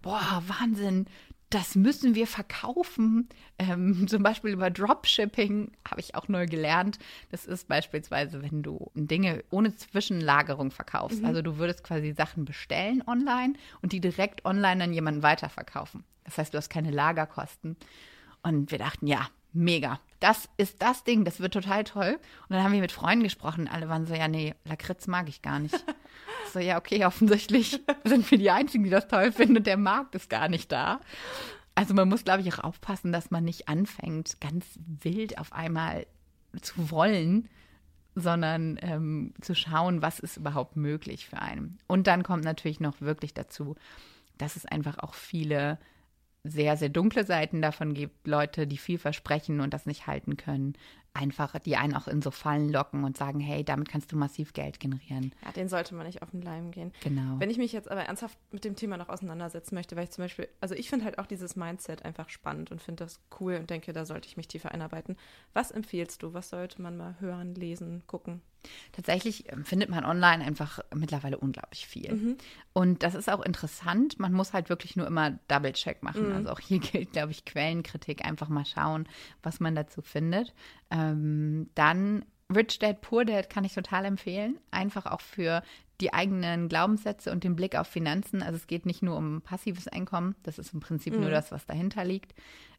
boah, 0.00 0.42
Wahnsinn, 0.46 1.06
das 1.50 1.74
müssen 1.74 2.14
wir 2.14 2.28
verkaufen. 2.28 3.28
Ähm, 3.58 4.06
zum 4.08 4.22
Beispiel 4.22 4.52
über 4.52 4.70
Dropshipping 4.70 5.72
habe 5.88 6.00
ich 6.00 6.14
auch 6.14 6.28
neu 6.28 6.46
gelernt. 6.46 6.98
Das 7.30 7.46
ist 7.46 7.66
beispielsweise, 7.68 8.42
wenn 8.42 8.62
du 8.62 8.90
Dinge 8.94 9.42
ohne 9.50 9.74
Zwischenlagerung 9.74 10.70
verkaufst. 10.70 11.20
Mhm. 11.20 11.26
Also 11.26 11.42
du 11.42 11.58
würdest 11.58 11.82
quasi 11.82 12.12
Sachen 12.12 12.44
bestellen 12.44 13.02
online 13.06 13.54
und 13.82 13.92
die 13.92 14.00
direkt 14.00 14.44
online 14.44 14.84
an 14.84 14.92
jemanden 14.92 15.22
weiterverkaufen. 15.22 16.04
Das 16.24 16.38
heißt, 16.38 16.54
du 16.54 16.58
hast 16.58 16.70
keine 16.70 16.92
Lagerkosten. 16.92 17.76
Und 18.42 18.70
wir 18.70 18.78
dachten, 18.78 19.06
ja, 19.06 19.28
mega. 19.52 20.00
Das 20.20 20.48
ist 20.56 20.82
das 20.82 21.04
Ding, 21.04 21.24
das 21.24 21.40
wird 21.40 21.54
total 21.54 21.84
toll. 21.84 22.18
Und 22.48 22.56
dann 22.56 22.62
haben 22.62 22.72
wir 22.72 22.80
mit 22.80 22.92
Freunden 22.92 23.24
gesprochen. 23.24 23.68
Alle 23.68 23.88
waren 23.88 24.06
so, 24.06 24.14
ja, 24.14 24.28
nee, 24.28 24.54
Lakritz 24.64 25.06
mag 25.06 25.28
ich 25.28 25.42
gar 25.42 25.58
nicht. 25.58 25.84
so, 26.52 26.58
ja, 26.58 26.78
okay, 26.78 27.04
offensichtlich 27.06 27.80
sind 28.04 28.30
wir 28.30 28.38
die 28.38 28.50
Einzigen, 28.50 28.84
die 28.84 28.90
das 28.90 29.08
toll 29.08 29.32
finden 29.32 29.58
und 29.58 29.66
der 29.66 29.76
Markt 29.76 30.14
ist 30.14 30.28
gar 30.28 30.48
nicht 30.48 30.70
da. 30.70 31.00
Also 31.74 31.94
man 31.94 32.08
muss, 32.08 32.24
glaube 32.24 32.42
ich, 32.42 32.52
auch 32.52 32.64
aufpassen, 32.64 33.12
dass 33.12 33.30
man 33.30 33.44
nicht 33.44 33.68
anfängt, 33.68 34.40
ganz 34.40 34.66
wild 34.76 35.38
auf 35.38 35.52
einmal 35.52 36.06
zu 36.60 36.90
wollen, 36.90 37.48
sondern 38.14 38.78
ähm, 38.82 39.34
zu 39.40 39.54
schauen, 39.54 40.02
was 40.02 40.18
ist 40.18 40.36
überhaupt 40.36 40.76
möglich 40.76 41.26
für 41.26 41.40
einen. 41.40 41.78
Und 41.86 42.06
dann 42.06 42.22
kommt 42.22 42.44
natürlich 42.44 42.80
noch 42.80 43.00
wirklich 43.00 43.34
dazu, 43.34 43.76
dass 44.36 44.56
es 44.56 44.66
einfach 44.66 44.98
auch 44.98 45.14
viele 45.14 45.78
sehr, 46.44 46.76
sehr 46.76 46.88
dunkle 46.88 47.24
Seiten 47.24 47.60
davon 47.62 47.94
gibt, 47.94 48.26
Leute, 48.26 48.66
die 48.66 48.78
viel 48.78 48.98
versprechen 48.98 49.60
und 49.60 49.74
das 49.74 49.86
nicht 49.86 50.06
halten 50.06 50.36
können, 50.36 50.74
einfach 51.20 51.58
die 51.58 51.76
einen 51.76 51.94
auch 51.94 52.08
in 52.08 52.22
so 52.22 52.30
Fallen 52.30 52.70
locken 52.70 53.04
und 53.04 53.16
sagen, 53.16 53.40
hey, 53.40 53.64
damit 53.64 53.88
kannst 53.88 54.10
du 54.10 54.16
massiv 54.16 54.52
Geld 54.52 54.80
generieren. 54.80 55.34
Ja, 55.44 55.52
den 55.52 55.68
sollte 55.68 55.94
man 55.94 56.06
nicht 56.06 56.22
auf 56.22 56.30
den 56.30 56.42
Leim 56.42 56.70
gehen. 56.70 56.92
Genau. 57.02 57.38
Wenn 57.38 57.50
ich 57.50 57.58
mich 57.58 57.72
jetzt 57.72 57.90
aber 57.90 58.02
ernsthaft 58.02 58.38
mit 58.50 58.64
dem 58.64 58.74
Thema 58.74 58.96
noch 58.96 59.08
auseinandersetzen 59.08 59.74
möchte, 59.74 59.96
weil 59.96 60.04
ich 60.04 60.10
zum 60.10 60.24
Beispiel, 60.24 60.48
also 60.60 60.74
ich 60.74 60.88
finde 60.88 61.04
halt 61.04 61.18
auch 61.18 61.26
dieses 61.26 61.56
Mindset 61.56 62.04
einfach 62.04 62.30
spannend 62.30 62.70
und 62.70 62.80
finde 62.80 63.04
das 63.04 63.20
cool 63.38 63.56
und 63.56 63.70
denke, 63.70 63.92
da 63.92 64.04
sollte 64.04 64.28
ich 64.28 64.36
mich 64.36 64.48
tiefer 64.48 64.72
einarbeiten. 64.72 65.16
Was 65.52 65.70
empfiehlst 65.70 66.22
du? 66.22 66.32
Was 66.32 66.48
sollte 66.50 66.80
man 66.80 66.96
mal 66.96 67.16
hören, 67.20 67.54
lesen, 67.54 68.02
gucken? 68.06 68.40
Tatsächlich 68.92 69.50
ähm, 69.50 69.64
findet 69.64 69.88
man 69.88 70.04
online 70.04 70.44
einfach 70.44 70.80
mittlerweile 70.94 71.38
unglaublich 71.38 71.86
viel. 71.86 72.12
Mhm. 72.12 72.36
Und 72.72 73.02
das 73.02 73.14
ist 73.14 73.30
auch 73.30 73.40
interessant. 73.40 74.18
Man 74.18 74.32
muss 74.32 74.52
halt 74.52 74.68
wirklich 74.68 74.96
nur 74.96 75.06
immer 75.06 75.38
Double-Check 75.48 76.02
machen. 76.02 76.28
Mhm. 76.28 76.36
Also 76.36 76.50
auch 76.50 76.60
hier 76.60 76.78
gilt, 76.78 77.12
glaube 77.12 77.32
ich, 77.32 77.44
Quellenkritik. 77.44 78.24
Einfach 78.24 78.48
mal 78.48 78.66
schauen, 78.66 79.08
was 79.42 79.60
man 79.60 79.74
dazu 79.74 80.02
findet. 80.02 80.52
Ähm, 81.10 81.70
dann 81.74 82.24
Rich 82.54 82.78
Dad, 82.80 83.00
Poor 83.00 83.24
Dad 83.24 83.48
kann 83.48 83.64
ich 83.64 83.74
total 83.74 84.04
empfehlen. 84.04 84.58
Einfach 84.70 85.06
auch 85.06 85.20
für 85.20 85.62
die 86.00 86.12
eigenen 86.12 86.68
Glaubenssätze 86.68 87.30
und 87.30 87.44
den 87.44 87.56
Blick 87.56 87.76
auf 87.76 87.86
Finanzen. 87.86 88.42
Also 88.42 88.56
es 88.56 88.66
geht 88.66 88.86
nicht 88.86 89.02
nur 89.02 89.16
um 89.16 89.42
passives 89.42 89.86
Einkommen. 89.86 90.34
Das 90.42 90.58
ist 90.58 90.72
im 90.72 90.80
Prinzip 90.80 91.14
mhm. 91.14 91.20
nur 91.20 91.30
das, 91.30 91.52
was 91.52 91.66
dahinter 91.66 92.04
liegt. 92.04 92.34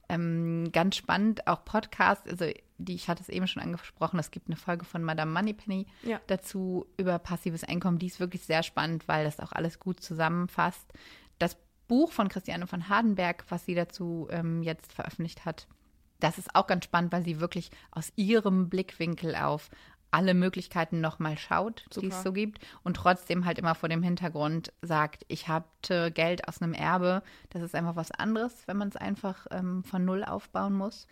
Ähm, 0.10 0.72
ganz 0.74 0.98
spannend, 0.98 1.48
auch 1.48 1.64
Podcast, 1.64 2.28
also 2.28 2.46
die, 2.78 2.96
ich 2.96 3.08
hatte 3.08 3.22
es 3.22 3.30
eben 3.30 3.48
schon 3.48 3.64
angesprochen, 3.64 4.20
es 4.20 4.32
gibt 4.32 4.48
eine 4.48 4.58
Folge 4.58 4.84
von 4.84 5.04
Madame 5.04 5.32
Moneypenny 5.32 5.86
ja. 6.04 6.20
dazu 6.28 6.86
über 6.98 7.18
passives 7.18 7.64
Einkommen. 7.64 7.98
Die 7.98 8.08
ist 8.08 8.20
wirklich 8.20 8.46
sehr 8.46 8.64
spannend, 8.64 9.08
weil 9.08 9.24
das 9.24 9.40
auch 9.40 9.54
alles 9.54 9.80
gut 9.80 10.02
zusammenfasst. 10.02 10.92
Das 11.40 11.56
Buch 11.88 12.12
von 12.12 12.28
Christiane 12.28 12.68
von 12.68 12.90
Hardenberg, 12.90 13.46
was 13.50 13.66
sie 13.66 13.76
dazu 13.76 14.28
ähm, 14.32 14.64
jetzt 14.64 14.92
veröffentlicht 14.92 15.46
hat, 15.46 15.68
das 16.24 16.38
ist 16.38 16.56
auch 16.56 16.68
ganz 16.68 16.86
spannend, 16.86 17.12
weil 17.12 17.24
sie 17.24 17.40
wirklich 17.40 17.72
aus 17.92 18.12
ihrem 18.16 18.70
Blickwinkel 18.70 19.36
auf 19.36 19.70
alle 20.12 20.34
Möglichkeiten 20.34 21.00
nochmal 21.00 21.38
schaut, 21.38 21.86
Super. 21.90 22.02
die 22.02 22.14
es 22.14 22.24
so 22.24 22.34
gibt 22.34 22.60
und 22.84 22.96
trotzdem 22.96 23.46
halt 23.46 23.58
immer 23.58 23.76
vor 23.76 23.90
dem 23.90 24.04
Hintergrund 24.04 24.74
sagt, 24.82 25.26
ich 25.30 25.48
hatte 25.48 26.12
Geld 26.12 26.48
aus 26.48 26.62
einem 26.62 26.74
Erbe, 26.74 27.24
das 27.50 27.62
ist 27.62 27.76
einfach 27.76 27.96
was 27.96 28.12
anderes, 28.12 28.68
wenn 28.68 28.78
man 28.78 28.90
es 28.90 28.98
einfach 28.98 29.48
ähm, 29.52 29.84
von 29.84 30.04
Null 30.04 30.24
aufbauen 30.24 30.74
muss. 30.74 31.08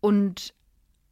Und 0.00 0.54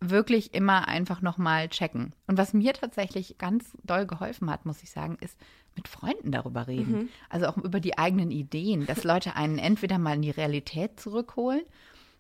wirklich 0.01 0.55
immer 0.55 0.89
einfach 0.89 1.23
nochmal 1.23 1.69
checken. 1.69 2.15
Und 2.27 2.37
was 2.37 2.53
mir 2.53 2.75
tatsächlich 2.75 3.39
ganz 3.39 3.77
doll 3.85 4.07
geholfen 4.07 4.51
hat, 4.51 4.67
muss 4.67 4.83
ich 4.83 4.91
sagen, 4.91 5.17
ist 5.21 5.39
mit 5.77 5.89
Freunden 5.89 6.31
darüber 6.31 6.67
reden. 6.67 6.93
Mhm. 6.93 7.09
Also 7.29 7.47
auch 7.47 7.57
über 7.57 7.81
die 7.81 7.99
eigenen 7.99 8.31
Ideen, 8.31 8.87
dass 8.87 9.05
Leute 9.05 9.37
einen 9.37 9.59
entweder 9.59 9.99
mal 9.99 10.17
in 10.17 10.23
die 10.23 10.31
Realität 10.31 11.01
zurückholen 11.01 11.63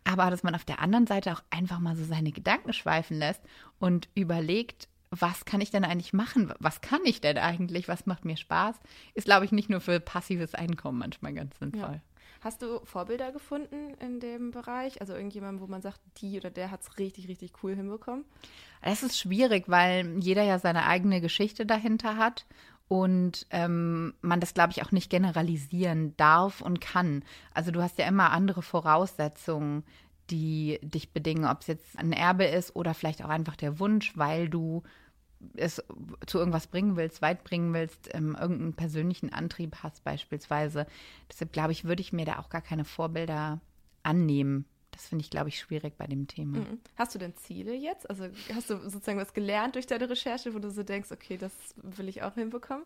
aber 0.04 0.30
dass 0.30 0.42
man 0.42 0.54
auf 0.54 0.64
der 0.64 0.80
anderen 0.80 1.06
Seite 1.06 1.32
auch 1.32 1.42
einfach 1.50 1.80
mal 1.80 1.96
so 1.96 2.04
seine 2.04 2.32
Gedanken 2.32 2.72
schweifen 2.72 3.18
lässt 3.18 3.42
und 3.78 4.08
überlegt, 4.14 4.88
was 5.10 5.44
kann 5.44 5.60
ich 5.60 5.70
denn 5.70 5.84
eigentlich 5.84 6.12
machen? 6.12 6.52
Was 6.58 6.80
kann 6.80 7.00
ich 7.04 7.20
denn 7.20 7.38
eigentlich? 7.38 7.88
Was 7.88 8.06
macht 8.06 8.24
mir 8.24 8.36
Spaß? 8.36 8.76
Ist, 9.14 9.26
glaube 9.26 9.44
ich, 9.44 9.52
nicht 9.52 9.70
nur 9.70 9.80
für 9.80 10.00
passives 10.00 10.54
Einkommen 10.54 10.98
manchmal 10.98 11.32
ganz 11.32 11.58
sinnvoll. 11.58 11.94
Ja. 11.94 12.00
Hast 12.44 12.60
du 12.60 12.84
Vorbilder 12.84 13.32
gefunden 13.32 13.94
in 14.00 14.20
dem 14.20 14.50
Bereich? 14.50 15.00
Also 15.00 15.14
irgendjemand, 15.14 15.62
wo 15.62 15.66
man 15.66 15.80
sagt, 15.80 15.98
die 16.18 16.36
oder 16.36 16.50
der 16.50 16.70
hat 16.70 16.82
es 16.82 16.98
richtig, 16.98 17.28
richtig 17.28 17.52
cool 17.62 17.74
hinbekommen? 17.74 18.26
Es 18.82 19.02
ist 19.02 19.18
schwierig, 19.18 19.64
weil 19.66 20.18
jeder 20.18 20.42
ja 20.42 20.58
seine 20.58 20.84
eigene 20.84 21.22
Geschichte 21.22 21.64
dahinter 21.64 22.18
hat 22.18 22.44
und 22.88 23.46
ähm, 23.50 24.14
man 24.20 24.40
das, 24.40 24.54
glaube 24.54 24.72
ich, 24.72 24.82
auch 24.82 24.92
nicht 24.92 25.10
generalisieren 25.10 26.16
darf 26.16 26.60
und 26.60 26.80
kann. 26.80 27.24
Also 27.52 27.70
du 27.70 27.82
hast 27.82 27.98
ja 27.98 28.06
immer 28.06 28.30
andere 28.30 28.62
Voraussetzungen, 28.62 29.84
die 30.30 30.78
dich 30.82 31.12
bedingen, 31.12 31.44
ob 31.44 31.62
es 31.62 31.66
jetzt 31.66 31.98
ein 31.98 32.12
Erbe 32.12 32.44
ist 32.44 32.76
oder 32.76 32.94
vielleicht 32.94 33.24
auch 33.24 33.28
einfach 33.28 33.56
der 33.56 33.78
Wunsch, 33.78 34.16
weil 34.16 34.48
du 34.48 34.82
es 35.56 35.82
zu 36.26 36.38
irgendwas 36.38 36.66
bringen 36.66 36.96
willst, 36.96 37.20
weit 37.20 37.44
bringen 37.44 37.74
willst, 37.74 38.08
ähm, 38.14 38.36
irgendeinen 38.38 38.74
persönlichen 38.74 39.32
Antrieb 39.32 39.76
hast 39.82 40.02
beispielsweise. 40.04 40.86
Deshalb 41.30 41.52
glaube 41.52 41.72
ich, 41.72 41.84
würde 41.84 42.00
ich 42.00 42.12
mir 42.12 42.24
da 42.24 42.38
auch 42.38 42.48
gar 42.48 42.62
keine 42.62 42.84
Vorbilder 42.84 43.60
annehmen. 44.02 44.64
Das 44.94 45.08
finde 45.08 45.22
ich, 45.22 45.30
glaube 45.30 45.48
ich, 45.48 45.58
schwierig 45.58 45.96
bei 45.98 46.06
dem 46.06 46.28
Thema. 46.28 46.58
Mhm. 46.58 46.78
Hast 46.96 47.14
du 47.14 47.18
denn 47.18 47.34
Ziele 47.36 47.74
jetzt? 47.74 48.08
Also 48.08 48.28
hast 48.54 48.70
du 48.70 48.78
sozusagen 48.78 49.18
was 49.18 49.34
gelernt 49.34 49.74
durch 49.74 49.86
deine 49.86 50.08
Recherche, 50.08 50.54
wo 50.54 50.60
du 50.60 50.70
so 50.70 50.84
denkst, 50.84 51.10
okay, 51.10 51.36
das 51.36 51.52
will 51.76 52.08
ich 52.08 52.22
auch 52.22 52.34
hinbekommen? 52.34 52.84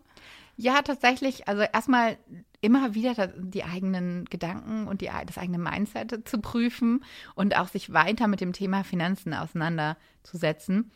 Ja, 0.57 0.81
tatsächlich. 0.81 1.47
Also 1.47 1.61
erstmal 1.61 2.17
immer 2.61 2.95
wieder 2.95 3.27
die 3.27 3.63
eigenen 3.63 4.25
Gedanken 4.25 4.87
und 4.87 5.01
die, 5.01 5.09
das 5.25 5.37
eigene 5.37 5.59
Mindset 5.59 6.27
zu 6.27 6.39
prüfen 6.39 7.05
und 7.35 7.55
auch 7.55 7.67
sich 7.67 7.93
weiter 7.93 8.27
mit 8.27 8.41
dem 8.41 8.53
Thema 8.53 8.83
Finanzen 8.83 9.33
auseinanderzusetzen. 9.33 10.91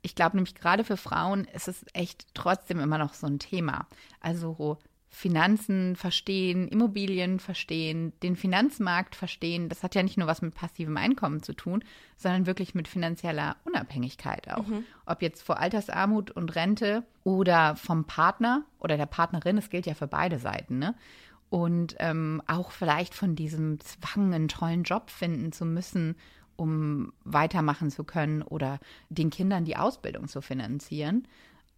Ich 0.00 0.14
glaube 0.14 0.36
nämlich 0.36 0.54
gerade 0.54 0.84
für 0.84 0.96
Frauen 0.96 1.44
ist 1.44 1.68
es 1.68 1.84
echt 1.92 2.26
trotzdem 2.34 2.80
immer 2.80 2.98
noch 2.98 3.14
so 3.14 3.26
ein 3.26 3.38
Thema. 3.38 3.86
Also 4.20 4.78
Finanzen 5.14 5.94
verstehen, 5.94 6.66
Immobilien 6.66 7.38
verstehen, 7.38 8.12
den 8.24 8.34
Finanzmarkt 8.34 9.14
verstehen. 9.14 9.68
Das 9.68 9.84
hat 9.84 9.94
ja 9.94 10.02
nicht 10.02 10.18
nur 10.18 10.26
was 10.26 10.42
mit 10.42 10.56
passivem 10.56 10.96
Einkommen 10.96 11.40
zu 11.40 11.52
tun, 11.52 11.84
sondern 12.16 12.46
wirklich 12.46 12.74
mit 12.74 12.88
finanzieller 12.88 13.54
Unabhängigkeit 13.62 14.50
auch. 14.52 14.66
Mhm. 14.66 14.84
Ob 15.06 15.22
jetzt 15.22 15.42
vor 15.42 15.60
Altersarmut 15.60 16.32
und 16.32 16.56
Rente 16.56 17.04
oder 17.22 17.76
vom 17.76 18.06
Partner 18.06 18.64
oder 18.80 18.96
der 18.96 19.06
Partnerin, 19.06 19.56
es 19.56 19.70
gilt 19.70 19.86
ja 19.86 19.94
für 19.94 20.08
beide 20.08 20.40
Seiten, 20.40 20.80
ne? 20.80 20.96
Und 21.48 21.94
ähm, 22.00 22.42
auch 22.48 22.72
vielleicht 22.72 23.14
von 23.14 23.36
diesem 23.36 23.78
Zwang, 23.78 24.34
einen 24.34 24.48
tollen 24.48 24.82
Job 24.82 25.10
finden 25.10 25.52
zu 25.52 25.64
müssen, 25.64 26.16
um 26.56 27.12
weitermachen 27.22 27.92
zu 27.92 28.02
können 28.02 28.42
oder 28.42 28.80
den 29.10 29.30
Kindern 29.30 29.64
die 29.64 29.76
Ausbildung 29.76 30.26
zu 30.26 30.40
finanzieren. 30.40 31.28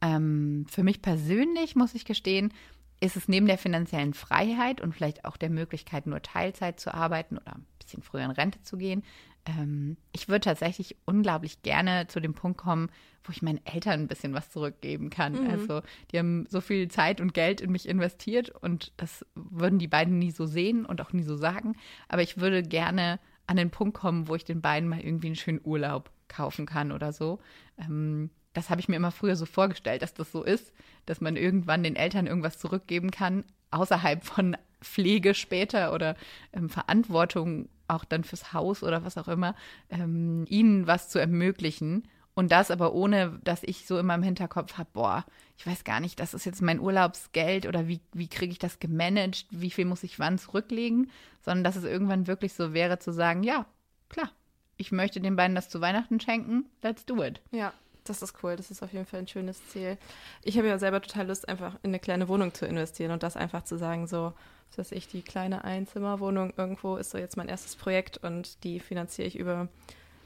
Ähm, 0.01 0.65
für 0.69 0.83
mich 0.83 1.03
persönlich 1.03 1.77
muss 1.77 1.95
ich 1.95 2.07
gestehen, 2.07 2.53
ist 3.01 3.17
es 3.17 3.29
neben 3.29 3.47
der 3.47 3.59
finanziellen 3.59 4.15
Freiheit 4.15 4.81
und 4.81 4.95
vielleicht 4.95 5.25
auch 5.25 5.37
der 5.37 5.51
Möglichkeit, 5.51 6.07
nur 6.07 6.23
Teilzeit 6.23 6.81
zu 6.81 6.95
arbeiten 6.95 7.37
oder 7.37 7.57
ein 7.57 7.67
bisschen 7.79 8.03
früher 8.03 8.25
in 8.25 8.31
Rente 8.31 8.63
zu 8.63 8.77
gehen, 8.77 9.03
ähm, 9.47 9.97
ich 10.13 10.29
würde 10.29 10.41
tatsächlich 10.41 10.97
unglaublich 11.05 11.63
gerne 11.63 12.07
zu 12.09 12.21
dem 12.21 12.35
Punkt 12.35 12.59
kommen, 12.59 12.91
wo 13.25 13.33
ich 13.33 13.43
meinen 13.43 13.65
Eltern 13.65 14.01
ein 14.01 14.09
bisschen 14.09 14.35
was 14.35 14.51
zurückgeben 14.51 15.11
kann. 15.11 15.45
Mhm. 15.45 15.51
Also 15.51 15.83
die 16.11 16.19
haben 16.19 16.47
so 16.49 16.61
viel 16.61 16.89
Zeit 16.89 17.21
und 17.21 17.35
Geld 17.35 17.61
in 17.61 17.71
mich 17.71 17.89
investiert 17.89 18.51
und 18.51 18.93
das 18.97 19.25
würden 19.35 19.79
die 19.79 19.89
beiden 19.89 20.19
nie 20.19 20.31
so 20.31 20.47
sehen 20.47 20.85
und 20.85 21.01
auch 21.01 21.13
nie 21.13 21.23
so 21.23 21.37
sagen. 21.37 21.77
Aber 22.09 22.23
ich 22.23 22.39
würde 22.39 22.63
gerne 22.63 23.19
an 23.47 23.57
den 23.57 23.71
Punkt 23.71 23.97
kommen, 23.97 24.29
wo 24.29 24.35
ich 24.35 24.45
den 24.45 24.61
beiden 24.61 24.89
mal 24.89 25.01
irgendwie 25.01 25.29
einen 25.29 25.37
schönen 25.37 25.61
Urlaub 25.63 26.11
kaufen 26.29 26.67
kann 26.67 26.91
oder 26.91 27.13
so. 27.13 27.39
Ähm, 27.79 28.31
das 28.57 28.71
habe 28.71 28.81
ich 28.81 28.89
mir 28.89 28.97
immer 28.97 29.11
früher 29.11 29.37
so 29.37 29.45
vorgestellt, 29.45 30.01
dass 30.01 30.15
das 30.15 30.33
so 30.33 30.43
ist, 30.43 30.73
dass 31.05 31.21
man 31.21 31.37
irgendwann 31.37 31.83
den 31.83 31.95
Eltern 31.95 32.27
irgendwas 32.27 32.59
zurückgeben 32.59 33.11
kann, 33.11 33.45
außerhalb 33.71 34.25
von 34.25 34.57
Pflege 34.81 35.35
später 35.35 35.93
oder 35.93 36.17
ähm, 36.53 36.71
Verantwortung 36.71 37.69
auch 37.87 38.05
dann 38.05 38.25
fürs 38.25 38.53
Haus 38.53 38.83
oder 38.83 39.05
was 39.05 39.19
auch 39.19 39.29
immer, 39.29 39.55
ähm, 39.91 40.47
ihnen 40.49 40.87
was 40.87 41.09
zu 41.11 41.19
ermöglichen. 41.19 42.09
Und 42.35 42.53
das 42.53 42.71
aber 42.71 42.95
ohne, 42.95 43.39
dass 43.45 43.63
ich 43.63 43.87
so 43.87 43.99
in 43.99 44.07
meinem 44.07 44.23
Hinterkopf 44.23 44.79
habe, 44.79 44.91
boah, 44.93 45.25
ich 45.57 45.67
weiß 45.67 45.85
gar 45.85 46.01
nicht, 46.01 46.19
das 46.21 46.35
ist 46.35 46.45
jetzt 46.45 46.61
mein 46.63 46.81
Urlaubsgeld 46.81 47.67
oder 47.67 47.89
wie, 47.89 48.01
wie 48.13 48.29
kriege 48.29 48.53
ich 48.53 48.59
das 48.59 48.79
gemanagt, 48.79 49.47
wie 49.51 49.71
viel 49.71 49.85
muss 49.85 50.03
ich 50.03 50.19
wann 50.19 50.39
zurücklegen, 50.39 51.11
sondern 51.43 51.65
dass 51.65 51.77
es 51.77 51.85
irgendwann 51.85 52.27
wirklich 52.27 52.53
so 52.55 52.73
wäre 52.73 52.99
zu 52.99 53.13
sagen, 53.13 53.43
ja, 53.43 53.67
klar, 54.09 54.31
ich 54.77 54.93
möchte 54.93 55.21
den 55.21 55.37
beiden 55.37 55.55
das 55.55 55.69
zu 55.69 55.81
Weihnachten 55.81 56.21
schenken, 56.21 56.67
let's 56.83 57.07
do 57.07 57.23
it. 57.23 57.41
Ja, 57.51 57.73
das 58.09 58.23
ist 58.23 58.43
cool. 58.43 58.57
Das 58.57 58.71
ist 58.71 58.83
auf 58.83 58.93
jeden 58.93 59.07
Fall 59.07 59.21
ein 59.21 59.29
schönes 59.29 59.67
Ziel. 59.69 59.99
Ich 60.43 60.59
habe 60.59 60.69
ja 60.69 60.79
selber 60.79 61.01
total 61.01 61.27
Lust, 61.29 61.49
einfach 61.49 61.75
in 61.83 61.91
eine 61.91 61.99
kleine 61.99 62.29
Wohnung 62.29 62.55
zu 62.55 62.67
investieren 62.67 63.11
und 63.11 63.23
das 63.23 63.37
einfach 63.37 63.65
zu 63.65 63.77
sagen, 63.77 64.07
so, 64.07 64.33
weiß 64.77 64.93
ich, 64.93 65.09
die 65.09 65.23
kleine 65.23 65.65
Einzimmerwohnung 65.65 66.53
irgendwo 66.57 66.97
ist 66.97 67.11
so 67.11 67.19
jetzt 67.19 67.37
mein 67.37 67.49
erstes 67.49 67.77
Projekt 67.77 68.19
und 68.19 68.63
die 68.65 68.81
finanziere 68.81 69.29
ich 69.29 69.39
über 69.39 69.69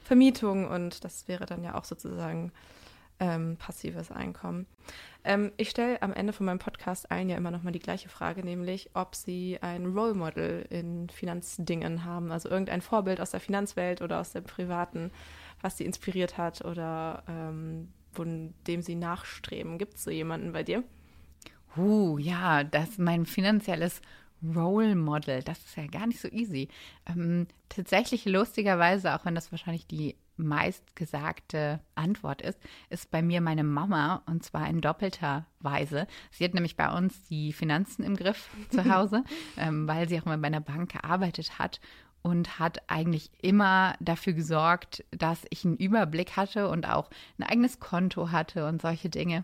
Vermietung 0.03 0.67
und 0.67 1.03
das 1.03 1.27
wäre 1.27 1.45
dann 1.45 1.63
ja 1.63 1.75
auch 1.75 1.85
sozusagen 1.85 2.51
ähm, 3.19 3.55
passives 3.57 4.11
Einkommen. 4.11 4.65
Ähm, 5.23 5.51
ich 5.57 5.69
stelle 5.69 6.01
am 6.01 6.11
Ende 6.11 6.33
von 6.33 6.47
meinem 6.47 6.59
Podcast 6.59 7.11
allen 7.11 7.29
ja 7.29 7.37
immer 7.37 7.51
noch 7.51 7.61
mal 7.61 7.71
die 7.71 7.79
gleiche 7.79 8.09
Frage, 8.09 8.43
nämlich 8.43 8.89
ob 8.95 9.15
sie 9.15 9.59
ein 9.61 9.85
Role 9.85 10.15
Model 10.15 10.65
in 10.69 11.07
Finanzdingen 11.09 12.03
haben, 12.03 12.31
also 12.31 12.49
irgendein 12.49 12.81
Vorbild 12.81 13.21
aus 13.21 13.31
der 13.31 13.39
Finanzwelt 13.39 14.01
oder 14.01 14.19
aus 14.19 14.31
dem 14.31 14.43
privaten 14.43 15.11
was 15.61 15.77
sie 15.77 15.85
inspiriert 15.85 16.37
hat 16.37 16.63
oder 16.65 17.23
ähm, 17.27 17.89
von 18.11 18.53
dem 18.67 18.81
sie 18.81 18.95
nachstreben. 18.95 19.77
Gibt 19.77 19.95
es 19.95 20.03
so 20.03 20.11
jemanden 20.11 20.51
bei 20.51 20.63
dir? 20.63 20.83
Uh, 21.77 22.17
ja, 22.17 22.63
das 22.63 22.89
ist 22.89 22.99
mein 22.99 23.25
finanzielles 23.25 24.01
Role 24.43 24.95
Model. 24.95 25.41
Das 25.43 25.59
ist 25.59 25.77
ja 25.77 25.87
gar 25.87 26.07
nicht 26.07 26.19
so 26.19 26.27
easy. 26.27 26.67
Ähm, 27.07 27.47
tatsächlich 27.69 28.25
lustigerweise, 28.25 29.15
auch 29.15 29.25
wenn 29.25 29.35
das 29.35 29.51
wahrscheinlich 29.51 29.87
die 29.87 30.15
meistgesagte 30.37 31.79
Antwort 31.93 32.41
ist, 32.41 32.59
ist 32.89 33.11
bei 33.11 33.21
mir 33.21 33.41
meine 33.41 33.63
Mama 33.63 34.23
und 34.25 34.43
zwar 34.43 34.67
in 34.67 34.81
doppelter 34.81 35.45
Weise. 35.59 36.07
Sie 36.31 36.43
hat 36.43 36.55
nämlich 36.55 36.75
bei 36.75 36.91
uns 36.91 37.27
die 37.27 37.53
Finanzen 37.53 38.03
im 38.03 38.15
Griff 38.15 38.49
zu 38.69 38.83
Hause, 38.93 39.23
ähm, 39.57 39.87
weil 39.87 40.09
sie 40.09 40.19
auch 40.19 40.25
mal 40.25 40.39
bei 40.39 40.47
einer 40.47 40.61
Bank 40.61 40.93
gearbeitet 40.93 41.59
hat 41.59 41.79
und 42.23 42.59
hat 42.59 42.89
eigentlich 42.89 43.31
immer 43.41 43.95
dafür 43.99 44.33
gesorgt, 44.33 45.03
dass 45.11 45.45
ich 45.49 45.65
einen 45.65 45.77
Überblick 45.77 46.37
hatte 46.37 46.69
und 46.69 46.87
auch 46.87 47.09
ein 47.39 47.43
eigenes 47.43 47.79
Konto 47.79 48.31
hatte 48.31 48.67
und 48.67 48.81
solche 48.81 49.09
Dinge. 49.09 49.43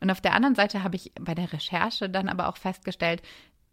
Und 0.00 0.10
auf 0.10 0.20
der 0.20 0.34
anderen 0.34 0.54
Seite 0.54 0.82
habe 0.82 0.96
ich 0.96 1.12
bei 1.20 1.34
der 1.34 1.52
Recherche 1.52 2.10
dann 2.10 2.28
aber 2.28 2.48
auch 2.48 2.56
festgestellt, 2.56 3.22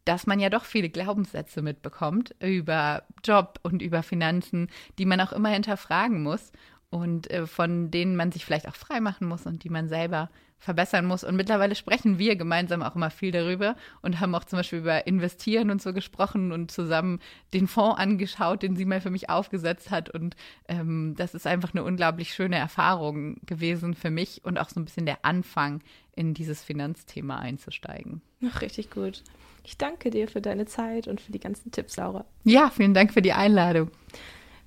dass 0.05 0.27
man 0.27 0.39
ja 0.39 0.49
doch 0.49 0.65
viele 0.65 0.89
Glaubenssätze 0.89 1.61
mitbekommt 1.61 2.35
über 2.39 3.03
Job 3.23 3.59
und 3.63 3.81
über 3.81 4.03
Finanzen, 4.03 4.69
die 4.97 5.05
man 5.05 5.21
auch 5.21 5.31
immer 5.31 5.49
hinterfragen 5.49 6.23
muss 6.23 6.51
und 6.89 7.29
äh, 7.29 7.45
von 7.47 7.91
denen 7.91 8.15
man 8.15 8.31
sich 8.31 8.45
vielleicht 8.45 8.67
auch 8.67 8.75
freimachen 8.75 9.27
muss 9.27 9.45
und 9.45 9.63
die 9.63 9.69
man 9.69 9.87
selber 9.87 10.29
verbessern 10.62 11.06
muss. 11.06 11.24
Und 11.24 11.36
mittlerweile 11.36 11.76
sprechen 11.76 12.19
wir 12.19 12.36
gemeinsam 12.36 12.84
auch 12.84 12.95
immer 12.95 13.10
viel 13.10 13.32
darüber 13.32 13.76
und 14.02 14.19
haben 14.19 14.34
auch 14.36 14.45
zum 14.45 14.58
Beispiel 14.58 14.80
über 14.80 15.08
Investieren 15.08 15.71
und 15.71 15.82
so 15.82 15.91
gesprochen 15.91 16.52
und 16.52 16.71
zusammen 16.71 17.19
den 17.54 17.67
Fonds 17.67 18.00
angeschaut, 18.00 18.62
den 18.62 18.76
sie 18.76 18.86
mal 18.86 19.02
für 19.02 19.10
mich 19.10 19.30
aufgesetzt 19.30 19.89
hat. 19.89 20.10
Und 20.12 20.36
ähm, 20.67 21.15
das 21.17 21.34
ist 21.34 21.47
einfach 21.47 21.74
eine 21.74 21.84
unglaublich 21.84 22.34
schöne 22.34 22.58
Erfahrung 22.58 23.38
gewesen 23.45 23.95
für 23.95 24.12
mich 24.12 24.45
und 24.45 24.60
auch 24.60 24.69
so 24.69 24.80
ein 24.80 24.86
bisschen 24.86 25.08
der 25.08 25.26
Anfang, 25.26 25.82
in 26.13 26.34
dieses 26.34 26.62
Finanzthema 26.62 27.39
einzusteigen. 27.39 28.21
Ach, 28.45 28.62
richtig 28.62 28.91
gut. 28.91 29.24
Ich 29.63 29.78
danke 29.78 30.10
dir 30.10 30.28
für 30.28 30.41
deine 30.41 30.65
Zeit 30.65 31.08
und 31.08 31.21
für 31.21 31.32
die 31.32 31.39
ganzen 31.39 31.71
Tipps, 31.71 31.97
Laura. 31.97 32.26
Ja, 32.43 32.69
vielen 32.69 32.93
Dank 32.93 33.13
für 33.13 33.21
die 33.21 33.34
Einladung. 33.34 33.89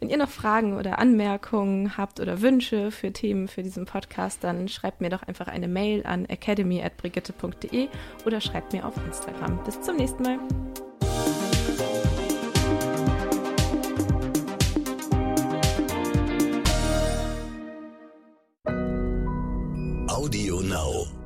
Wenn 0.00 0.10
ihr 0.10 0.16
noch 0.16 0.28
Fragen 0.28 0.76
oder 0.76 0.98
Anmerkungen 0.98 1.96
habt 1.96 2.20
oder 2.20 2.40
Wünsche 2.40 2.90
für 2.90 3.12
Themen 3.12 3.48
für 3.48 3.62
diesen 3.62 3.86
Podcast, 3.86 4.42
dann 4.44 4.68
schreibt 4.68 5.00
mir 5.00 5.10
doch 5.10 5.22
einfach 5.22 5.46
eine 5.46 5.68
Mail 5.68 6.04
an 6.04 6.26
academy.brigitte.de 6.26 7.88
oder 8.26 8.40
schreibt 8.40 8.72
mir 8.72 8.86
auf 8.86 8.94
Instagram. 9.06 9.62
Bis 9.64 9.80
zum 9.80 9.96
nächsten 9.96 10.22
Mal. 10.22 10.38
Audio 20.08 20.60
Now. 20.60 21.23